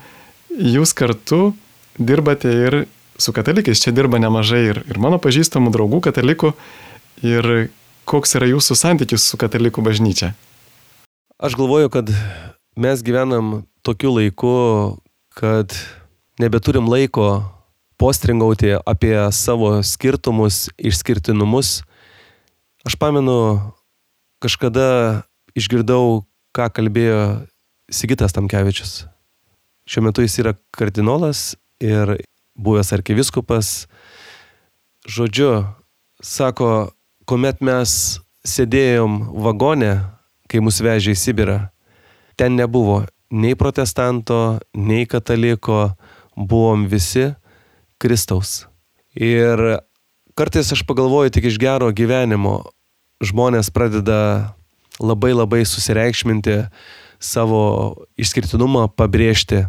jūs 0.51 0.95
kartu 0.97 1.53
dirbate 1.99 2.51
ir 2.51 2.79
su 3.21 3.35
katalikais. 3.37 3.83
Čia 3.83 3.93
dirba 3.95 4.21
nemažai 4.23 4.63
ir, 4.71 4.83
ir 4.89 5.03
mano 5.03 5.21
pažįstamų 5.23 5.73
draugų 5.75 6.01
katalikų. 6.09 6.55
Ir 7.27 7.71
koks 8.09 8.39
yra 8.39 8.49
jūsų 8.49 8.79
santykis 8.79 9.27
su 9.27 9.39
katalikų 9.41 9.85
bažnyčia? 9.85 10.33
Aš 11.41 11.57
galvoju, 11.59 11.91
kad 11.93 12.11
mes 12.81 13.03
gyvenam 13.05 13.65
tokiu 13.83 14.13
laiku, 14.15 14.55
kad 15.35 15.73
nebeturim 16.41 16.89
laiko 16.89 17.43
postringauti 18.01 18.75
apie 18.87 19.17
savo 19.33 19.83
skirtumus, 19.83 20.69
išskirtinumus. 20.79 21.83
Aš 22.87 22.97
pamenu, 22.97 23.61
kažkada 24.41 25.23
išgirdau, 25.57 26.25
ką 26.57 26.71
kalbėjo 26.73 27.47
Sigitas 27.91 28.33
Tamkevičius. 28.33 29.05
Šiuo 29.85 30.07
metu 30.07 30.25
jis 30.25 30.39
yra 30.41 30.55
kardinolas 30.73 31.55
ir 31.83 32.21
buvęs 32.55 32.93
arkiviskupas, 32.95 33.89
žodžiu, 35.09 35.65
sako, 36.23 36.93
kuomet 37.27 37.61
mes 37.65 38.21
sėdėjom 38.47 39.21
vagone, 39.45 39.95
kai 40.49 40.63
mus 40.65 40.81
vežė 40.83 41.15
į 41.15 41.21
Sibirą, 41.21 41.59
ten 42.39 42.57
nebuvo 42.57 43.03
nei 43.31 43.57
protestanto, 43.57 44.59
nei 44.75 45.07
kataliko, 45.07 45.93
buvom 46.37 46.87
visi 46.91 47.31
Kristaus. 48.01 48.67
Ir 49.15 49.81
kartais 50.39 50.73
aš 50.73 50.85
pagalvoju 50.87 51.33
tik 51.35 51.51
iš 51.51 51.59
gero 51.61 51.91
gyvenimo, 51.93 52.63
žmonės 53.21 53.71
pradeda 53.75 54.55
labai 55.01 55.33
labai 55.35 55.65
susireikšminti 55.69 56.63
savo 57.21 57.63
išskirtinumą, 58.21 58.89
pabrėžti. 58.97 59.67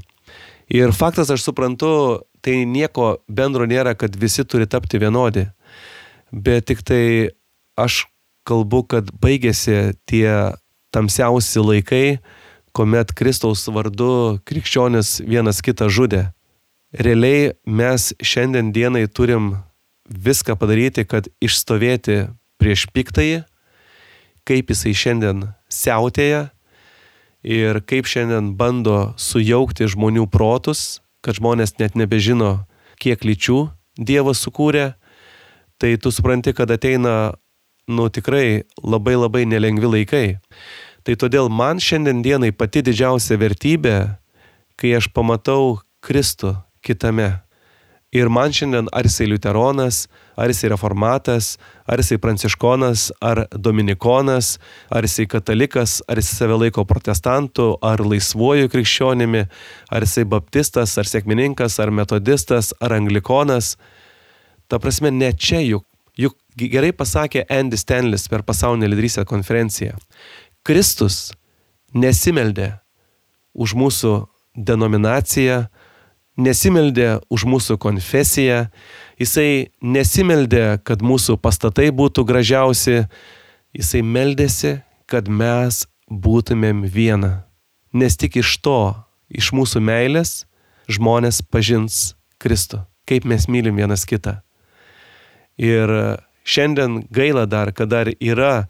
Ir 0.72 0.94
faktas, 0.96 1.32
aš 1.34 1.44
suprantu, 1.44 2.24
tai 2.40 2.64
nieko 2.64 3.18
bendro 3.28 3.68
nėra, 3.68 3.94
kad 4.00 4.16
visi 4.16 4.46
turi 4.48 4.70
tapti 4.72 5.02
vienodi. 5.02 5.50
Bet 6.32 6.70
tik 6.72 6.84
tai 6.88 7.04
aš 7.76 8.06
kalbu, 8.48 8.86
kad 8.88 9.12
baigėsi 9.12 9.98
tie 10.08 10.56
tamsiausi 10.96 11.60
laikai, 11.60 12.06
kuomet 12.76 13.14
Kristaus 13.18 13.66
vardu 13.68 14.40
krikščionis 14.48 15.20
vienas 15.28 15.62
kitą 15.66 15.90
žudė. 15.92 16.30
Realiai 16.92 17.54
mes 17.66 18.12
šiandien 18.20 18.72
dienai 18.76 19.06
turim 19.08 19.56
viską 20.12 20.58
padaryti, 20.60 21.06
kad 21.08 21.30
išstovėti 21.44 22.26
prieš 22.60 22.88
piktąjį, 22.92 23.44
kaip 24.48 24.74
jisai 24.74 24.94
šiandien 24.98 25.46
siautėja 25.72 26.50
ir 27.44 27.82
kaip 27.88 28.10
šiandien 28.10 28.54
bando 28.60 29.14
sujaukti 29.18 29.88
žmonių 29.90 30.28
protus, 30.32 31.02
kad 31.24 31.38
žmonės 31.40 31.78
net 31.80 31.96
nebežino, 31.96 32.66
kiek 33.02 33.24
lyčių 33.26 33.70
Dievas 34.02 34.40
sukūrė, 34.40 34.94
tai 35.78 35.98
tu 36.00 36.14
supranti, 36.16 36.54
kad 36.56 36.72
ateina, 36.72 37.34
nu 37.92 38.08
tikrai 38.08 38.64
labai 38.80 39.18
labai 39.20 39.44
nelengvi 39.50 39.90
laikai. 39.90 40.28
Tai 41.02 41.16
todėl 41.18 41.50
man 41.50 41.80
šiandien 41.82 42.22
dienai 42.22 42.52
pati 42.54 42.84
didžiausia 42.86 43.40
vertybė, 43.42 43.96
kai 44.78 44.94
aš 44.98 45.10
pamatau 45.14 45.80
Kristų 46.06 46.56
kitame. 46.86 47.42
Ir 48.12 48.28
man 48.28 48.52
šiandien 48.52 48.90
ar 48.92 49.08
jisai 49.08 49.30
liuteronas, 49.32 50.04
ar 50.36 50.52
jisai 50.52 50.74
reformatas, 50.74 51.54
ar 51.88 52.02
jisai 52.04 52.18
pranciškonas, 52.20 53.06
ar 53.24 53.46
dominikonas, 53.56 54.58
ar 54.92 55.08
jisai 55.08 55.30
katalikas, 55.32 56.02
ar 56.12 56.20
jisai 56.20 56.42
save 56.42 56.58
laiko 56.66 56.84
protestantu, 56.86 57.78
ar 57.80 58.04
laisvuoju 58.04 58.68
krikščionimi, 58.74 59.46
ar 59.88 60.04
jisai 60.04 60.26
baptistas, 60.28 60.98
ar 61.00 61.08
sėkmininkas, 61.08 61.80
ar 61.80 61.94
metodistas, 61.96 62.74
ar 62.84 62.98
anglikonas. 63.00 63.78
Ta 64.68 64.78
prasme, 64.78 65.10
ne 65.12 65.32
čia 65.32 65.64
juk. 65.64 65.88
Juk 66.20 66.36
gerai 66.60 66.92
pasakė 66.92 67.46
Andy 67.48 67.80
Stanlis 67.80 68.28
per 68.28 68.44
pasaulinę 68.44 68.92
lyderystę 68.92 69.24
konferenciją. 69.26 69.96
Kristus 70.64 71.32
nesimeldė 71.94 72.76
už 73.54 73.74
mūsų 73.76 74.14
denominaciją, 74.56 75.66
nesimeldė 76.38 77.20
už 77.32 77.46
mūsų 77.50 77.78
konfesiją, 77.82 78.66
jisai 79.20 79.72
nesimeldė, 79.82 80.80
kad 80.84 81.04
mūsų 81.04 81.38
pastatai 81.42 81.90
būtų 81.96 82.26
gražiausi, 82.28 83.06
jisai 83.76 84.02
meldėsi, 84.06 84.80
kad 85.10 85.28
mes 85.28 85.86
būtumėm 86.08 86.86
viena. 86.88 87.44
Nes 87.92 88.16
tik 88.16 88.40
iš 88.40 88.56
to, 88.64 88.96
iš 89.28 89.52
mūsų 89.56 89.82
meilės, 89.84 90.46
žmonės 90.92 91.42
pažins 91.44 92.16
Kristų, 92.42 92.86
kaip 93.08 93.28
mes 93.28 93.48
mylim 93.52 93.78
vienas 93.80 94.06
kitą. 94.08 94.40
Ir 95.60 95.92
šiandien 96.48 97.04
gaila 97.12 97.46
dar, 97.46 97.74
kad 97.76 97.92
dar 97.92 98.10
yra 98.20 98.70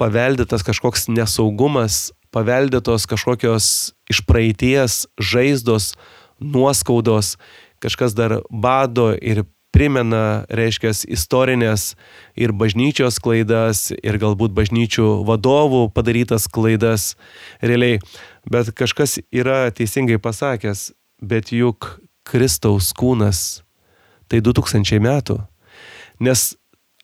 paveldėtas 0.00 0.64
kažkoks 0.66 1.08
nesaugumas, 1.12 2.10
paveldėtos 2.32 3.06
kažkokios 3.10 3.92
iš 4.10 4.22
praeities 4.26 5.04
žaizdos, 5.20 5.92
nuoskaudos, 6.40 7.36
kažkas 7.84 8.16
dar 8.16 8.40
bado 8.50 9.10
ir 9.14 9.44
primena, 9.70 10.44
reiškia, 10.50 10.92
istorinės 11.14 11.94
ir 12.38 12.52
bažnyčios 12.56 13.20
klaidas, 13.22 13.90
ir 13.94 14.18
galbūt 14.18 14.54
bažnyčių 14.56 15.22
vadovų 15.28 15.86
padarytas 15.94 16.48
klaidas 16.50 17.14
realiai. 17.62 18.00
Bet 18.50 18.72
kažkas 18.74 19.20
yra 19.30 19.68
teisingai 19.70 20.18
pasakęs, 20.22 20.90
bet 21.22 21.52
juk 21.54 22.00
Kristaus 22.26 22.90
kūnas 22.96 23.62
tai 24.30 24.42
2000 24.42 25.00
metų. 25.02 25.38
Nes 26.20 26.52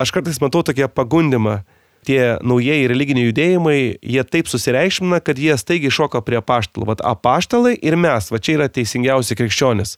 aš 0.02 0.12
kartais 0.14 0.42
matau 0.42 0.62
tokią 0.66 0.90
pagundimą, 0.92 1.60
tie 2.06 2.36
naujieji 2.44 2.88
religiniai 2.90 3.30
judėjimai, 3.30 3.80
jie 4.02 4.24
taip 4.28 4.50
susireikšmina, 4.50 5.20
kad 5.24 5.40
jie 5.40 5.56
staigiai 5.58 5.94
šoka 5.94 6.22
prie 6.26 6.38
apaštalų. 6.40 6.90
Vat 6.92 7.04
apaštalai 7.04 7.76
ir 7.80 7.98
mes, 7.98 8.30
va 8.30 8.40
čia 8.42 8.58
yra 8.58 8.68
teisingiausi 8.70 9.38
krikščionis. 9.38 9.96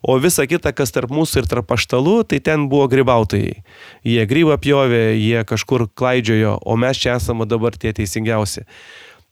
O 0.00 0.16
visa 0.16 0.46
kita, 0.48 0.72
kas 0.72 0.94
tarp 0.96 1.12
mūsų 1.12 1.42
ir 1.42 1.48
tarp 1.50 1.66
paštalų, 1.68 2.22
tai 2.30 2.40
ten 2.40 2.70
buvo 2.72 2.86
grybautojai. 2.88 3.58
Jie 4.06 4.22
grybą 4.28 4.56
pjovė, 4.62 5.02
jie 5.18 5.42
kažkur 5.44 5.90
klaidžiojo, 5.92 6.56
o 6.64 6.76
mes 6.80 7.00
čia 7.00 7.18
esame 7.18 7.44
dabar 7.48 7.76
tie 7.76 7.92
teisingiausi. 7.96 8.64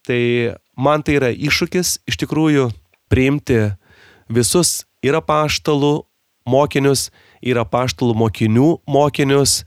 Tai 0.04 0.20
man 0.76 1.04
tai 1.04 1.16
yra 1.20 1.32
iššūkis 1.32 1.94
iš 2.08 2.20
tikrųjų 2.20 2.68
priimti 3.08 3.62
visus 4.28 4.84
ir 5.04 5.16
apaštalų 5.16 5.94
mokinius, 6.48 7.08
ir 7.40 7.60
apaštalų 7.60 8.16
mokinių 8.18 8.68
mokinius, 8.88 9.62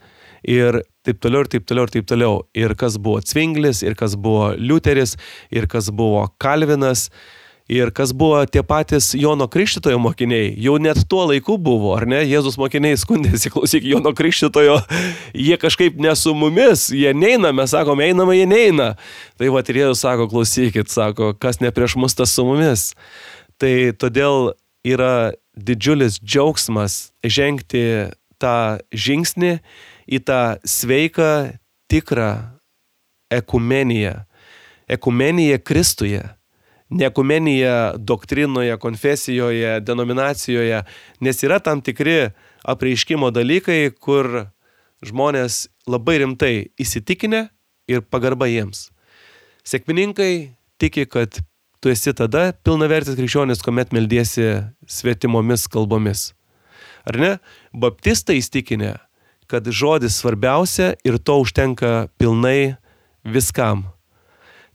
ir 0.45 0.83
taip 1.05 1.21
toliau, 1.21 1.43
ir 1.45 1.51
taip 1.51 1.67
toliau, 1.67 1.87
ir 1.87 1.93
taip 1.95 2.09
toliau. 2.09 2.39
Ir 2.57 2.75
kas 2.79 2.97
buvo 3.01 3.21
Cvinglis, 3.25 3.83
ir 3.85 3.97
kas 3.99 4.17
buvo 4.19 4.51
Liuteris, 4.57 5.17
ir 5.53 5.67
kas 5.71 5.89
buvo 5.93 6.27
Kalvinas, 6.41 7.09
ir 7.71 7.91
kas 7.95 8.11
buvo 8.17 8.41
tie 8.45 8.63
patys 8.67 9.11
Jono 9.17 9.47
Krikštitojo 9.51 9.99
mokiniai. 10.01 10.51
Jau 10.59 10.75
net 10.81 11.03
tuo 11.09 11.23
laiku 11.29 11.57
buvo, 11.61 11.93
ar 11.95 12.05
ne? 12.09 12.21
Jėzus 12.27 12.59
mokiniai 12.59 12.99
skundėsi, 12.99 13.49
klausyk, 13.53 13.85
Jono 13.87 14.13
Krikštitojo, 14.17 14.79
jie 15.33 15.57
kažkaip 15.61 15.99
nesu 16.01 16.35
mumis, 16.37 16.89
jie 16.93 17.13
neina, 17.17 17.53
mes 17.55 17.73
sakome, 17.73 18.09
einama, 18.11 18.35
jie 18.37 18.47
neina. 18.49 18.93
Tai 19.39 19.53
va 19.55 19.63
ir 19.65 19.83
Jėzus 19.83 20.03
sako, 20.03 20.27
klausykit, 20.31 20.91
sako, 20.91 21.33
kas 21.39 21.61
ne 21.63 21.71
prieš 21.73 21.97
mus 22.01 22.17
tas 22.17 22.33
su 22.35 22.45
mumis. 22.47 22.91
Tai 23.61 23.73
todėl 23.97 24.53
yra 24.87 25.31
didžiulis 25.55 26.19
džiaugsmas 26.23 27.11
žengti 27.23 28.11
tą 28.41 28.81
žingsnį 28.91 29.59
į 30.07 30.21
tą 30.25 30.41
sveiką, 30.65 31.57
tikrą 31.91 32.31
ekumeniją. 33.31 34.21
Ekumeniją 34.91 35.59
Kristuje. 35.63 36.23
Ne 36.91 37.05
ekumeniją 37.07 37.97
doktrinoje, 37.97 38.77
konfesijoje, 38.77 39.79
denominacijoje, 39.79 40.81
nes 41.23 41.43
yra 41.43 41.59
tam 41.63 41.79
tikri 41.81 42.33
apreiškimo 42.67 43.31
dalykai, 43.31 43.93
kur 43.95 44.51
žmonės 45.05 45.69
labai 45.87 46.17
rimtai 46.21 46.55
įsitikinę 46.75 47.45
ir 47.87 48.03
pagarba 48.03 48.49
jiems. 48.51 48.89
Sėkmininkai 49.63 50.57
tiki, 50.81 51.05
kad 51.07 51.39
tu 51.81 51.89
esi 51.93 52.13
tada 52.17 52.51
pilnavertis 52.65 53.15
krikščionis, 53.17 53.63
kuomet 53.63 53.95
meldiesi 53.95 54.47
svetimomis 54.89 55.67
kalbomis. 55.71 56.31
Ar 57.07 57.17
ne? 57.17 57.31
Baptistai 57.73 58.37
įstikinę, 58.41 58.97
kad 59.51 59.67
žodis 59.67 60.15
svarbiausia 60.21 60.93
ir 61.03 61.17
to 61.19 61.41
užtenka 61.43 62.07
pilnai 62.17 62.77
viskam. 63.27 63.83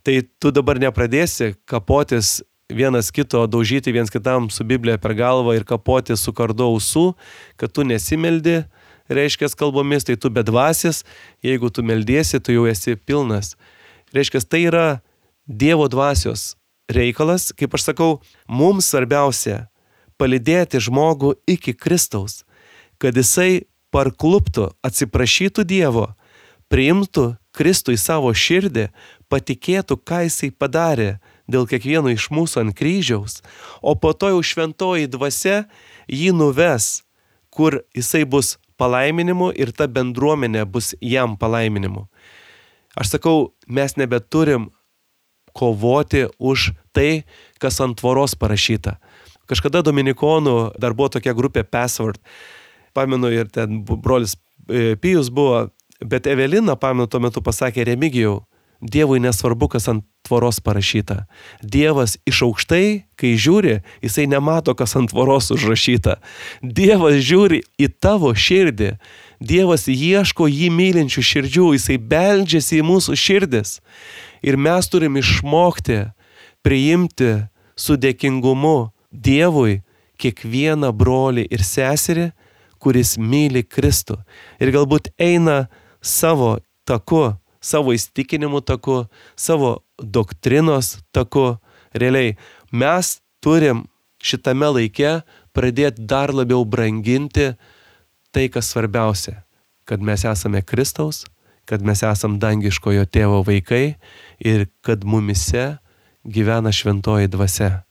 Tai 0.04 0.20
tu 0.38 0.52
dabar 0.52 0.78
nepradėsi 0.78 1.54
kapotis 1.66 2.42
vienas 2.68 3.08
kito, 3.10 3.46
daužyti 3.46 3.94
viens 3.94 4.10
kitam 4.12 4.50
su 4.50 4.64
Biblija 4.64 4.98
per 4.98 5.14
galvą 5.16 5.54
ir 5.56 5.64
kapoti 5.64 6.16
su 6.18 6.34
kardu 6.36 6.66
ausų, 6.68 7.14
kad 7.56 7.72
tu 7.72 7.86
nesimeldi, 7.86 8.64
reiškia 9.08 9.48
kalbomis, 9.56 10.04
tai 10.04 10.16
tu 10.20 10.30
bedvasis, 10.30 11.04
jeigu 11.42 11.70
tu 11.70 11.82
meldiesi, 11.86 12.40
tu 12.40 12.52
jau 12.52 12.66
esi 12.66 12.96
pilnas. 12.96 13.54
Reiškia, 14.14 14.42
tai 14.44 14.66
yra 14.66 14.86
Dievo 15.46 15.86
dvasios 15.86 16.56
reikalas, 16.90 17.52
kaip 17.54 17.74
aš 17.78 17.84
sakau, 17.92 18.10
mums 18.50 18.88
svarbiausia 18.90 19.68
palidėti 20.18 20.80
žmogų 20.82 21.36
iki 21.46 21.74
Kristaus, 21.74 22.42
kad 22.98 23.14
jisai 23.14 23.66
parkluptų, 23.94 24.70
atsiprašytų 24.86 25.64
Dievo, 25.68 26.10
priimtų 26.72 27.34
Kristų 27.56 27.94
į 27.96 28.00
savo 28.00 28.32
širdį, 28.36 28.90
patikėtų, 29.32 29.96
ką 29.96 30.26
jisai 30.26 30.50
padarė 30.52 31.16
dėl 31.48 31.66
kiekvieno 31.70 32.10
iš 32.12 32.28
mūsų 32.34 32.64
ant 32.64 32.76
kryžiaus, 32.76 33.40
o 33.80 33.94
po 33.96 34.12
to 34.12 34.34
jau 34.34 34.42
šventoji 34.44 35.08
dvasia 35.10 35.64
jį 36.10 36.34
nuves, 36.36 37.06
kur 37.50 37.80
jisai 37.96 38.26
bus 38.28 38.56
palaiminimu 38.76 39.52
ir 39.56 39.72
ta 39.72 39.88
bendruomenė 39.88 40.66
bus 40.68 40.92
jam 41.00 41.38
palaiminimu. 41.40 42.04
Aš 42.96 43.16
sakau, 43.16 43.52
mes 43.68 43.96
nebeturim 43.96 44.70
kovoti 45.56 46.26
už 46.38 46.72
tai, 46.92 47.24
kas 47.60 47.80
ant 47.80 47.96
tvoros 48.00 48.36
parašyta. 48.36 48.98
Kažkada 49.48 49.80
Dominikonų 49.86 50.76
dar 50.80 50.96
buvo 50.96 51.14
tokia 51.16 51.32
grupė 51.36 51.62
Password 51.64 52.20
pamenu 52.96 53.30
ir 53.34 53.50
ten 53.52 53.82
brolis 53.84 54.36
e, 54.68 54.96
Pijus 55.00 55.30
buvo, 55.30 55.66
bet 56.00 56.26
Evelina, 56.26 56.76
pamenu, 56.80 57.08
tuo 57.10 57.20
metu 57.22 57.44
pasakė 57.44 57.84
Remigijau, 57.86 58.40
Dievui 58.80 59.22
nesvarbu, 59.24 59.70
kas 59.72 59.86
ant 59.88 60.04
tvoros 60.26 60.58
parašyta. 60.60 61.22
Dievas 61.64 62.18
iš 62.28 62.42
aukštai, 62.44 63.06
kai 63.16 63.32
žiūri, 63.40 63.78
jisai 64.04 64.26
nemato, 64.28 64.74
kas 64.76 64.92
ant 64.98 65.08
tvoros 65.08 65.48
užrašyta. 65.54 66.18
Dievas 66.60 67.22
žiūri 67.24 67.62
į 67.80 67.88
tavo 68.02 68.34
širdį. 68.36 68.96
Dievas 69.40 69.86
ieško 69.88 70.48
jį 70.52 70.68
mylinčių 70.76 71.24
širdžių, 71.30 71.70
jisai 71.78 71.96
beldžiasi 71.96 72.82
į 72.82 72.86
mūsų 72.90 73.16
širdis. 73.16 73.78
Ir 74.44 74.60
mes 74.60 74.92
turim 74.92 75.16
išmokti 75.16 76.02
priimti 76.64 77.32
su 77.76 77.96
dėkingumu 77.96 78.92
Dievui 79.08 79.80
kiekvieną 80.20 80.90
brolį 80.92 81.46
ir 81.48 81.62
seserį, 81.64 82.30
kuris 82.78 83.16
myli 83.18 83.64
Kristų 83.64 84.18
ir 84.62 84.72
galbūt 84.74 85.10
eina 85.18 85.66
savo 86.00 86.56
taku, 86.86 87.34
savo 87.60 87.94
įstikinimų 87.96 88.62
taku, 88.66 89.04
savo 89.36 89.80
doktrinos 89.98 90.96
taku. 91.12 91.56
Realiai 91.96 92.34
mes 92.70 93.16
turim 93.40 93.86
šitame 94.22 94.68
laike 94.74 95.20
pradėti 95.56 96.04
dar 96.04 96.32
labiau 96.34 96.66
branginti 96.68 97.54
tai, 98.34 98.48
kas 98.52 98.68
svarbiausia, 98.72 99.40
kad 99.88 100.02
mes 100.04 100.26
esame 100.28 100.60
Kristaus, 100.60 101.24
kad 101.66 101.82
mes 101.82 102.02
esame 102.04 102.40
dangiškojo 102.42 103.06
tėvo 103.08 103.40
vaikai 103.46 103.96
ir 104.44 104.68
kad 104.84 105.06
mumise 105.08 105.78
gyvena 106.26 106.72
šventoji 106.74 107.30
dvasia 107.32 107.85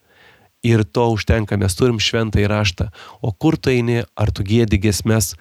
ir 0.66 0.84
to 0.84 1.06
užtenka, 1.14 1.58
mes 1.62 1.78
turim 1.78 2.00
šventą 2.02 2.42
įraštą. 2.42 2.90
O 3.22 3.32
kur 3.32 3.58
tu 3.58 3.72
eini, 3.74 4.04
ar 4.18 4.32
tu 4.34 4.46
gėdi 4.46 4.80
gesmes 4.82 5.36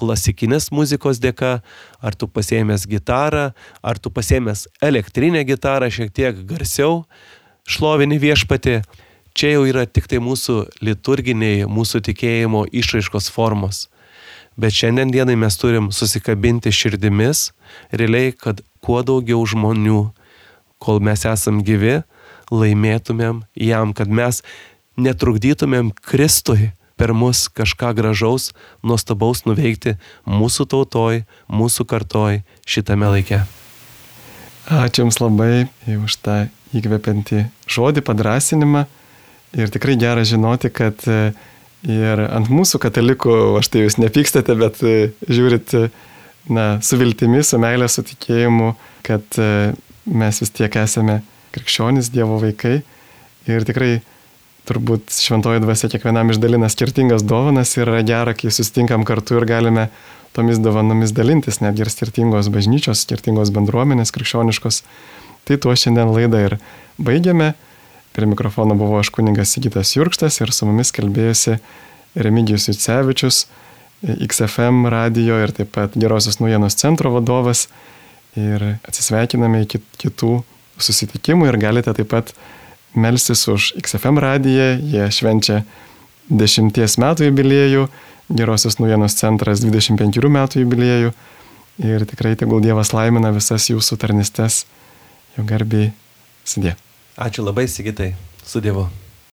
klasikinės 0.00 0.70
muzikos 0.72 1.20
dėka, 1.20 1.60
ar 2.00 2.16
tu 2.16 2.28
pasėmęs 2.30 2.86
gitarą, 2.88 3.50
ar 3.82 4.00
tu 4.00 4.12
pasėmęs 4.14 4.66
elektrinę 4.80 5.44
gitarą 5.44 5.90
šiek 5.92 6.12
tiek 6.16 6.42
garsiau, 6.48 7.04
šlovinį 7.68 8.20
viešpatį. 8.24 8.80
Čia 9.36 9.54
jau 9.54 9.66
yra 9.68 9.84
tik 9.86 10.08
tai 10.10 10.18
mūsų 10.22 10.56
liturginiai, 10.82 11.66
mūsų 11.70 12.00
tikėjimo 12.08 12.64
išraiškos 12.74 13.30
formos. 13.30 13.86
Bet 14.58 14.74
šiandien 14.74 15.12
dienai 15.14 15.36
mes 15.38 15.54
turim 15.56 15.92
susikabinti 15.94 16.72
širdimis, 16.74 17.50
realiai, 17.94 18.32
kad 18.34 18.64
kuo 18.82 18.98
daugiau 19.06 19.44
žmonių, 19.46 20.00
kol 20.82 20.98
mes 21.04 21.22
esam 21.28 21.60
gyvi, 21.64 22.00
laimėtumėm 22.50 23.44
jam, 23.54 23.94
kad 23.96 24.10
mes 24.10 24.42
netrukdytumėm 25.00 25.94
Kristui 25.94 26.72
per 27.00 27.14
mus 27.16 27.46
kažką 27.48 27.94
gražaus, 27.96 28.50
nuostabaus 28.84 29.46
nuveikti 29.46 29.96
mūsų 30.28 30.66
tautoj, 30.68 31.22
mūsų 31.48 31.86
kartoj 31.88 32.42
šitame 32.68 33.08
laike. 33.14 33.40
Ačiū 34.70 35.06
Jums 35.06 35.18
labai 35.22 35.64
už 35.96 36.18
tą 36.20 36.42
įkvepiantį 36.76 37.46
žodį, 37.70 38.04
padrasinimą. 38.06 38.84
Ir 39.58 39.72
tikrai 39.72 39.96
gera 39.98 40.22
žinoti, 40.22 40.70
kad 40.70 41.00
e, 41.10 41.32
ir 41.88 42.22
ant 42.28 42.52
mūsų 42.52 42.78
katalikų, 42.84 43.32
aš 43.58 43.72
tai 43.72 43.82
Jūs 43.82 43.96
nepykstate, 43.98 44.54
bet 44.60 44.78
e, 44.86 45.10
žiūrit 45.26 45.74
e, 45.74 45.88
na, 46.52 46.66
su 46.84 47.00
viltimi, 47.00 47.42
su 47.42 47.58
meilė, 47.58 47.88
su 47.90 48.04
tikėjimu, 48.06 48.74
kad 49.06 49.40
mes 50.06 50.38
vis 50.42 50.52
tiek 50.54 50.76
esame 50.78 51.20
krikščionys, 51.54 52.12
Dievo 52.14 52.38
vaikai. 52.42 52.80
Ir 53.50 53.66
tikrai 53.66 54.00
turbūt 54.68 55.10
šventoji 55.14 55.62
dvasia 55.64 55.90
kiekvienam 55.90 56.30
išdalina 56.30 56.68
skirtingas 56.70 57.24
dovanas 57.26 57.72
ir 57.78 57.88
yra 57.88 58.02
gera, 58.06 58.34
kai 58.36 58.52
susitinkam 58.54 59.06
kartu 59.08 59.40
ir 59.40 59.48
galime 59.48 59.88
tomis 60.36 60.60
dovanomis 60.62 61.14
dalintis, 61.16 61.58
netgi 61.64 61.84
ir 61.86 61.90
skirtingos 61.90 62.50
bažnyčios, 62.54 63.02
skirtingos 63.06 63.50
bendruomenės 63.54 64.14
krikščioniškos. 64.14 64.82
Tai 65.48 65.56
tuo 65.58 65.74
šiandien 65.74 66.12
laidą 66.14 66.44
ir 66.46 66.56
baigiame. 67.00 67.54
Prie 68.14 68.26
mikrofono 68.26 68.74
buvo 68.78 68.98
aš 69.00 69.10
kuningas 69.14 69.54
Sigitas 69.54 69.94
Jurkštas 69.96 70.40
ir 70.42 70.52
su 70.54 70.66
mumis 70.68 70.90
kalbėjusi 70.94 71.58
Remigijus 72.18 72.66
Jucevičius, 72.68 73.44
XFM 74.02 74.88
radio 74.90 75.38
ir 75.42 75.52
taip 75.54 75.70
pat 75.76 75.94
Gerosios 75.98 76.40
naujienos 76.40 76.78
centro 76.78 77.12
vadovas. 77.14 77.68
Ir 78.38 78.62
atsisveikiname 78.86 79.64
iki 79.64 79.80
kitų 79.98 80.40
susitikimų 80.84 81.50
ir 81.50 81.58
galite 81.60 81.94
taip 81.96 82.10
pat 82.12 82.32
melsis 82.94 83.46
už 83.48 83.72
XFM 83.80 84.20
radiją. 84.22 84.70
Jie 84.92 85.08
švenčia 85.14 85.62
10 86.30 87.00
metų 87.02 87.30
jubiliejų, 87.30 87.88
Gerosios 88.30 88.78
naujienos 88.78 89.16
centras 89.18 89.64
25 89.64 90.30
metų 90.30 90.62
jubiliejų. 90.62 91.12
Ir 91.80 92.04
tikrai 92.06 92.36
tegul 92.38 92.62
Dievas 92.62 92.92
laimina 92.94 93.32
visas 93.34 93.66
jūsų 93.72 93.98
tarnystes, 93.98 94.64
jo 95.34 95.46
garbiai 95.48 95.90
sudė. 96.44 96.76
Ačiū 97.18 97.42
labai, 97.46 97.66
Sigitai, 97.68 98.12
su 98.46 98.62
Dievu. 98.62 98.86